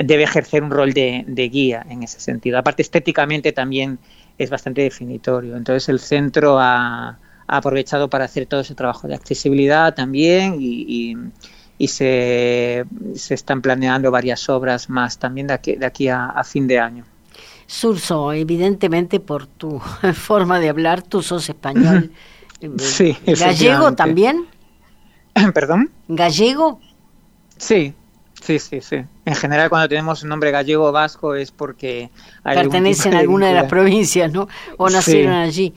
debe 0.04 0.24
ejercer 0.24 0.64
un 0.64 0.72
rol 0.72 0.94
de, 0.94 1.50
guía 1.52 1.86
en 1.88 2.02
ese 2.02 2.20
sentido. 2.20 2.58
Aparte, 2.58 2.82
estéticamente 2.82 3.52
también 3.52 4.00
es 4.40 4.50
bastante 4.50 4.82
definitorio, 4.82 5.56
entonces 5.56 5.88
el 5.88 6.00
centro 6.00 6.58
ha, 6.60 7.20
aprovechado 7.48 8.10
para 8.10 8.26
hacer 8.26 8.46
todo 8.46 8.62
ese 8.62 8.76
trabajo 8.76 9.10
de 9.10 9.16
accesibilidad 9.16 9.94
también 9.94 10.56
y, 10.60 11.16
se, 11.88 12.86
están 13.30 13.62
planeando 13.62 14.10
varias 14.10 14.48
obras 14.50 14.90
más 14.90 15.20
también 15.20 15.48
de 15.48 15.54
aquí, 15.54 15.76
de 15.76 15.86
aquí 15.86 16.08
a 16.08 16.44
fin 16.44 16.68
de 16.68 16.80
año. 16.80 17.06
Surso, 17.72 18.34
evidentemente 18.34 19.22
por 19.22 19.48
tu 19.48 19.80
forma 20.14 20.60
de 20.60 20.68
hablar, 20.68 21.02
tú 21.02 21.22
sos 21.22 21.48
español. 21.48 22.12
Sí, 22.78 23.16
¿Gallego 23.26 23.94
también? 23.94 24.46
¿Perdón? 25.54 25.90
¿Gallego? 26.10 26.82
Sí, 27.56 27.94
sí, 28.42 28.60
sí, 28.60 28.82
sí. 28.82 28.98
En 29.24 29.36
general 29.36 29.70
cuando 29.70 29.88
tenemos 29.88 30.22
un 30.22 30.28
nombre 30.28 30.52
gallego 30.52 30.88
o 30.88 30.92
vasco 30.92 31.34
es 31.34 31.52
porque... 31.52 32.10
Pertenecen 32.44 33.14
a 33.14 33.20
alguna 33.20 33.48
de 33.48 33.54
las 33.54 33.70
provincias, 33.70 34.30
¿no? 34.34 34.50
O 34.76 34.90
nacieron 34.90 35.32
allí. 35.32 35.74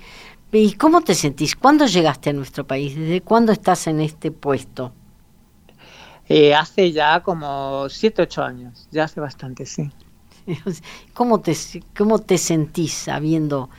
¿Y 0.50 0.72
cómo 0.72 1.00
te 1.02 1.14
sentís? 1.14 1.54
¿Cuándo 1.54 1.86
llegaste 1.86 2.30
a 2.30 2.32
nuestro 2.32 2.66
país? 2.66 2.96
¿Desde 2.96 3.20
cuándo 3.20 3.52
estás 3.52 3.86
en 3.86 4.00
este 4.00 4.32
puesto? 4.32 4.92
Eh, 6.28 6.56
hace 6.56 6.90
ya 6.90 7.22
como 7.22 7.88
siete, 7.88 8.22
ocho 8.22 8.42
años, 8.42 8.88
ya 8.90 9.04
hace 9.04 9.20
bastante, 9.20 9.64
sí. 9.64 9.92
¿Cómo 11.14 11.40
te, 11.40 11.56
cómo 11.96 12.18
te 12.18 12.38
sentís 12.38 13.08
habiendo, 13.08 13.70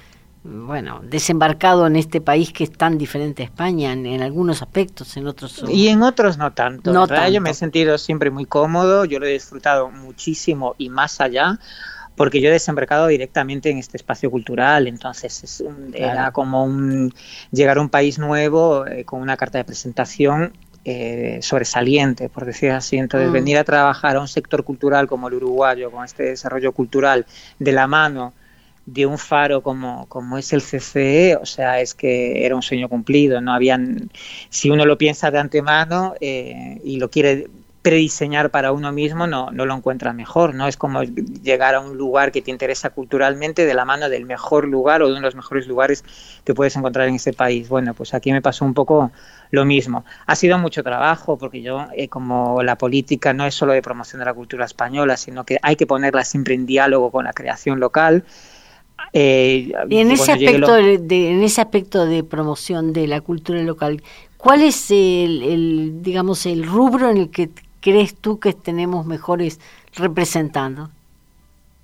bueno, 0.44 1.02
desembarcado 1.04 1.88
en 1.88 1.96
este 1.96 2.22
país 2.22 2.52
que 2.52 2.64
es 2.64 2.72
tan 2.72 2.98
diferente 2.98 3.44
a 3.44 3.46
España 3.46 3.94
en, 3.94 4.22
algunos 4.22 4.62
aspectos, 4.62 5.18
en 5.18 5.28
otros 5.28 5.64
Y 5.70 5.88
en 5.88 6.04
otros 6.04 6.38
no 6.38 6.54
tanto. 6.54 6.92
No 6.94 7.08
Yo 7.30 7.42
me 7.42 7.52
he 7.52 7.54
sentido 7.54 7.98
siempre 7.98 8.30
muy 8.32 8.46
cómodo, 8.46 9.06
yo 9.06 9.20
lo 9.20 9.26
he 9.26 9.34
disfrutado 9.34 9.90
muchísimo 9.90 10.76
y 10.78 10.90
más 10.90 11.22
allá 11.22 11.60
porque 12.16 12.42
yo 12.42 12.50
he 12.50 12.52
desembarcado 12.52 13.08
directamente 13.08 13.70
en 13.70 13.78
este 13.78 13.98
espacio 13.98 14.32
cultural, 14.32 14.88
entonces 14.88 15.64
era 15.94 16.32
como 16.32 16.64
un 16.64 17.14
llegar 17.52 17.78
a 17.78 17.82
un 17.82 17.90
país 17.90 18.18
nuevo 18.18 18.86
eh, 18.88 19.04
con 19.04 19.22
una 19.22 19.38
carta 19.38 19.58
de 19.58 19.66
presentación 19.66 20.54
eh, 20.86 21.40
sobresaliente, 21.42 22.30
por 22.30 22.46
decir 22.46 22.72
así. 22.72 22.98
Entonces, 22.98 23.30
mm. 23.30 23.34
venir 23.34 23.58
a 23.58 23.64
trabajar 23.64 24.16
a 24.16 24.22
un 24.22 24.28
sector 24.28 24.64
cultural 24.64 25.08
como 25.08 25.28
el 25.28 25.34
uruguayo, 25.34 25.92
con 25.92 26.06
este 26.06 26.24
desarrollo 26.24 26.72
cultural 26.72 27.26
de 27.60 27.72
la 27.72 27.88
mano 27.88 28.34
de 28.86 29.06
un 29.08 29.18
faro 29.18 29.64
como, 29.64 30.06
como 30.08 30.38
es 30.38 30.54
el 30.54 30.62
CCE, 30.62 31.38
o 31.42 31.46
sea, 31.46 31.82
es 31.82 31.96
que 31.96 32.46
era 32.46 32.56
un 32.56 32.62
sueño 32.62 32.88
cumplido, 32.88 33.42
no 33.42 33.52
habían, 33.52 34.12
si 34.50 34.70
uno 34.70 34.86
lo 34.86 34.98
piensa 34.98 35.32
de 35.32 35.40
antemano 35.40 36.14
eh, 36.22 36.80
y 36.84 36.98
lo 36.98 37.10
quiere 37.10 37.48
prediseñar 37.86 38.50
para 38.50 38.72
uno 38.72 38.92
mismo 38.92 39.28
no, 39.28 39.52
no 39.52 39.68
lo 39.68 39.76
encuentra 39.76 40.12
mejor, 40.12 40.56
¿no? 40.56 40.68
Es 40.68 40.76
como 40.76 41.04
llegar 41.04 41.76
a 41.76 41.80
un 41.80 41.96
lugar 42.00 42.32
que 42.32 42.42
te 42.42 42.50
interesa 42.50 42.90
culturalmente 42.90 43.64
de 43.64 43.76
la 43.76 43.86
mano 43.86 44.10
del 44.10 44.26
mejor 44.26 44.68
lugar 44.68 45.04
o 45.04 45.06
de 45.06 45.12
uno 45.12 45.22
de 45.22 45.28
los 45.28 45.36
mejores 45.36 45.68
lugares 45.68 46.04
que 46.44 46.56
puedes 46.56 46.76
encontrar 46.76 47.08
en 47.08 47.14
ese 47.14 47.32
país. 47.32 47.70
Bueno, 47.70 47.94
pues 47.94 48.16
aquí 48.16 48.32
me 48.32 48.42
pasó 48.42 48.66
un 48.66 48.74
poco 48.74 49.12
lo 49.52 49.66
mismo. 49.66 50.04
Ha 50.26 50.36
sido 50.36 50.58
mucho 50.58 50.82
trabajo 50.82 51.38
porque 51.38 51.62
yo, 51.62 51.86
eh, 51.96 52.08
como 52.08 52.64
la 52.64 52.76
política 52.76 53.34
no 53.34 53.46
es 53.46 53.54
solo 53.54 53.74
de 53.74 53.84
promoción 53.84 54.18
de 54.18 54.26
la 54.26 54.34
cultura 54.34 54.66
española, 54.66 55.16
sino 55.16 55.44
que 55.44 55.60
hay 55.62 55.76
que 55.76 55.86
ponerla 55.86 56.24
siempre 56.24 56.56
en 56.56 56.66
diálogo 56.66 57.12
con 57.12 57.26
la 57.26 57.34
creación 57.34 57.80
local. 57.80 58.24
Eh, 59.14 59.72
y 59.92 59.98
en 59.98 60.10
ese, 60.10 60.32
aspecto 60.32 60.74
de, 60.74 61.30
en 61.30 61.44
ese 61.44 61.62
aspecto 61.62 62.08
de 62.08 62.24
promoción 62.24 62.94
de 62.94 63.06
la 63.06 63.22
cultura 63.22 63.62
local, 63.62 64.02
¿cuál 64.38 64.64
es 64.64 64.90
el, 64.90 65.44
el, 65.44 66.02
digamos, 66.02 66.48
el 66.48 66.66
rubro 66.66 67.12
en 67.12 67.18
el 67.18 67.30
que 67.30 67.52
crees 67.86 68.16
tú 68.16 68.40
que 68.40 68.54
tenemos 68.54 69.06
mejores 69.06 69.60
representando? 69.94 70.90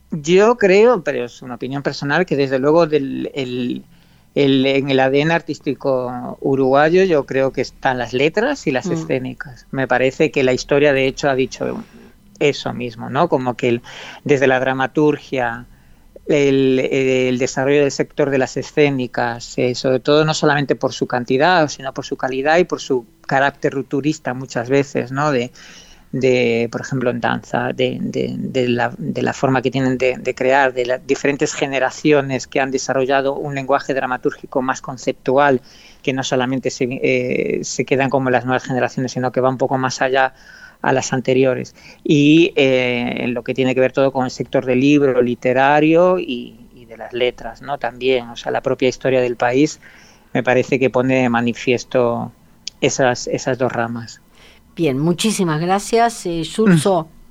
Yo 0.09 0.57
creo, 0.57 1.03
pero 1.03 1.25
es 1.25 1.43
una 1.43 1.55
opinión 1.55 1.83
personal, 1.83 2.25
que 2.25 2.35
desde 2.35 2.57
luego 2.57 2.87
del, 2.87 3.29
el, 3.35 3.85
en 4.33 4.89
el 4.89 4.99
ADN 4.99 5.29
artístico 5.29 6.39
uruguayo 6.41 7.03
yo 7.03 7.27
creo 7.27 7.53
que 7.53 7.61
están 7.61 7.99
las 7.99 8.13
letras 8.13 8.65
y 8.65 8.71
las 8.71 8.87
mm. 8.87 8.93
escénicas. 8.93 9.67
Me 9.69 9.87
parece 9.87 10.31
que 10.31 10.41
la 10.43 10.53
historia 10.53 10.91
de 10.91 11.05
hecho 11.05 11.29
ha 11.29 11.35
dicho 11.35 11.83
eso 12.39 12.73
mismo, 12.73 13.11
¿no? 13.11 13.29
Como 13.29 13.53
que 13.53 13.79
desde 14.23 14.47
la 14.47 14.59
dramaturgia, 14.59 15.67
el, 16.27 17.37
desarrollo 17.37 17.81
del 17.81 17.91
sector 17.91 18.31
de 18.31 18.39
las 18.39 18.57
escénicas, 18.57 19.55
eh, 19.59 19.75
sobre 19.75 19.99
todo 19.99 20.25
no 20.25 20.33
solamente 20.33 20.75
por 20.75 20.93
su 20.93 21.05
cantidad, 21.05 21.67
sino 21.67 21.93
por 21.93 22.05
su 22.05 22.17
calidad 22.17 22.57
y 22.57 22.63
por 22.63 22.81
su 22.81 23.05
carácter 23.27 23.73
rupturista 23.73 24.33
muchas 24.33 24.67
veces, 24.67 25.11
¿no? 25.11 25.31
De, 25.31 25.51
de, 26.11 26.67
por 26.71 26.81
ejemplo, 26.81 27.09
en 27.09 27.21
danza, 27.21 27.71
de, 27.73 27.97
de, 28.01 28.67
la, 28.67 28.93
de 28.97 29.21
la, 29.21 29.33
forma 29.33 29.61
que 29.61 29.71
tienen 29.71 29.97
de, 29.97 30.35
crear, 30.35 30.73
de 30.73 30.85
las 30.85 31.07
diferentes 31.07 31.53
generaciones 31.53 32.47
que 32.47 32.59
han 32.59 32.71
desarrollado 32.71 33.35
un 33.35 33.55
lenguaje 33.55 33.93
dramatúrgico 33.93 34.61
más 34.61 34.81
conceptual, 34.81 35.61
que 36.01 36.13
no 36.13 36.23
solamente 36.23 36.69
se, 36.69 36.87
eh, 36.89 37.63
se 37.63 37.85
quedan 37.85 38.09
como 38.09 38.29
las 38.29 38.45
nuevas 38.45 38.63
generaciones, 38.63 39.13
sino 39.13 39.31
que 39.31 39.39
va 39.39 39.49
un 39.49 39.57
poco 39.57 39.77
más 39.77 40.01
allá 40.01 40.33
a 40.81 40.91
las 40.91 41.13
anteriores. 41.13 41.75
Y 42.03 42.53
eh, 42.55 43.23
en 43.23 43.33
lo 43.33 43.43
que 43.43 43.53
tiene 43.53 43.73
que 43.73 43.81
ver 43.81 43.93
todo 43.93 44.11
con 44.11 44.25
el 44.25 44.31
sector 44.31 44.65
del 44.65 44.79
libro 44.79 45.21
literario 45.21 46.19
y, 46.19 46.67
y 46.75 46.85
de 46.85 46.97
las 46.97 47.13
letras, 47.13 47.61
¿no? 47.61 47.77
También, 47.77 48.29
o 48.29 48.35
sea, 48.35 48.51
la 48.51 48.61
propia 48.61 48.89
historia 48.89 49.21
del 49.21 49.37
país 49.37 49.79
me 50.33 50.43
parece 50.43 50.79
que 50.79 50.89
pone 50.89 51.21
de 51.21 51.29
manifiesto 51.29 52.31
esas, 52.81 53.27
esas 53.27 53.57
dos 53.57 53.71
ramas. 53.71 54.20
Bien, 54.75 54.97
muchísimas 54.97 55.59
gracias, 55.59 56.25
eh, 56.25 56.43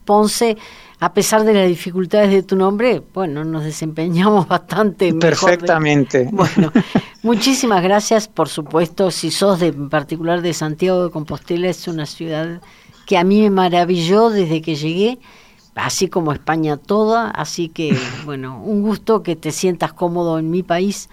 Ponce. 0.04 0.56
A 0.98 1.14
pesar 1.14 1.44
de 1.44 1.54
las 1.54 1.66
dificultades 1.66 2.30
de 2.30 2.42
tu 2.42 2.56
nombre, 2.56 3.02
bueno, 3.14 3.42
nos 3.42 3.64
desempeñamos 3.64 4.46
bastante 4.48 5.14
Perfectamente. 5.14 6.28
Bueno, 6.32 6.70
muchísimas 7.22 7.82
gracias, 7.82 8.28
por 8.28 8.48
supuesto, 8.48 9.10
si 9.10 9.30
sos 9.30 9.60
de, 9.60 9.68
en 9.68 9.88
particular 9.88 10.42
de 10.42 10.52
Santiago 10.52 11.04
de 11.04 11.10
Compostela, 11.10 11.68
es 11.68 11.88
una 11.88 12.04
ciudad 12.04 12.60
que 13.06 13.16
a 13.16 13.24
mí 13.24 13.40
me 13.40 13.50
maravilló 13.50 14.28
desde 14.28 14.60
que 14.60 14.74
llegué, 14.76 15.18
así 15.74 16.08
como 16.08 16.32
España 16.32 16.76
toda, 16.76 17.30
así 17.30 17.70
que, 17.70 17.96
bueno, 18.26 18.62
un 18.62 18.82
gusto 18.82 19.22
que 19.22 19.36
te 19.36 19.52
sientas 19.52 19.94
cómodo 19.94 20.38
en 20.38 20.50
mi 20.50 20.62
país 20.62 21.08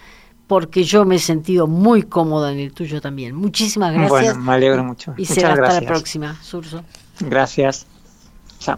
porque 0.48 0.84
yo 0.84 1.06
me 1.06 1.16
he 1.16 1.20
sentido 1.20 1.68
muy 1.68 2.04
cómoda 2.04 2.52
en 2.52 2.60
el 2.60 2.74
tuyo 2.74 3.02
también. 3.02 3.36
Muchísimas 3.36 3.94
gracias. 3.94 4.10
Bueno, 4.10 4.40
me 4.40 4.54
alegro 4.54 4.84
mucho. 4.84 5.14
Y 5.18 5.22
Muchas 5.22 5.36
será 5.36 5.54
hasta 5.54 5.82
la 5.82 5.88
próxima, 5.88 6.36
Surso. 6.42 6.84
Gracias. 7.20 7.86
Chao. 8.60 8.78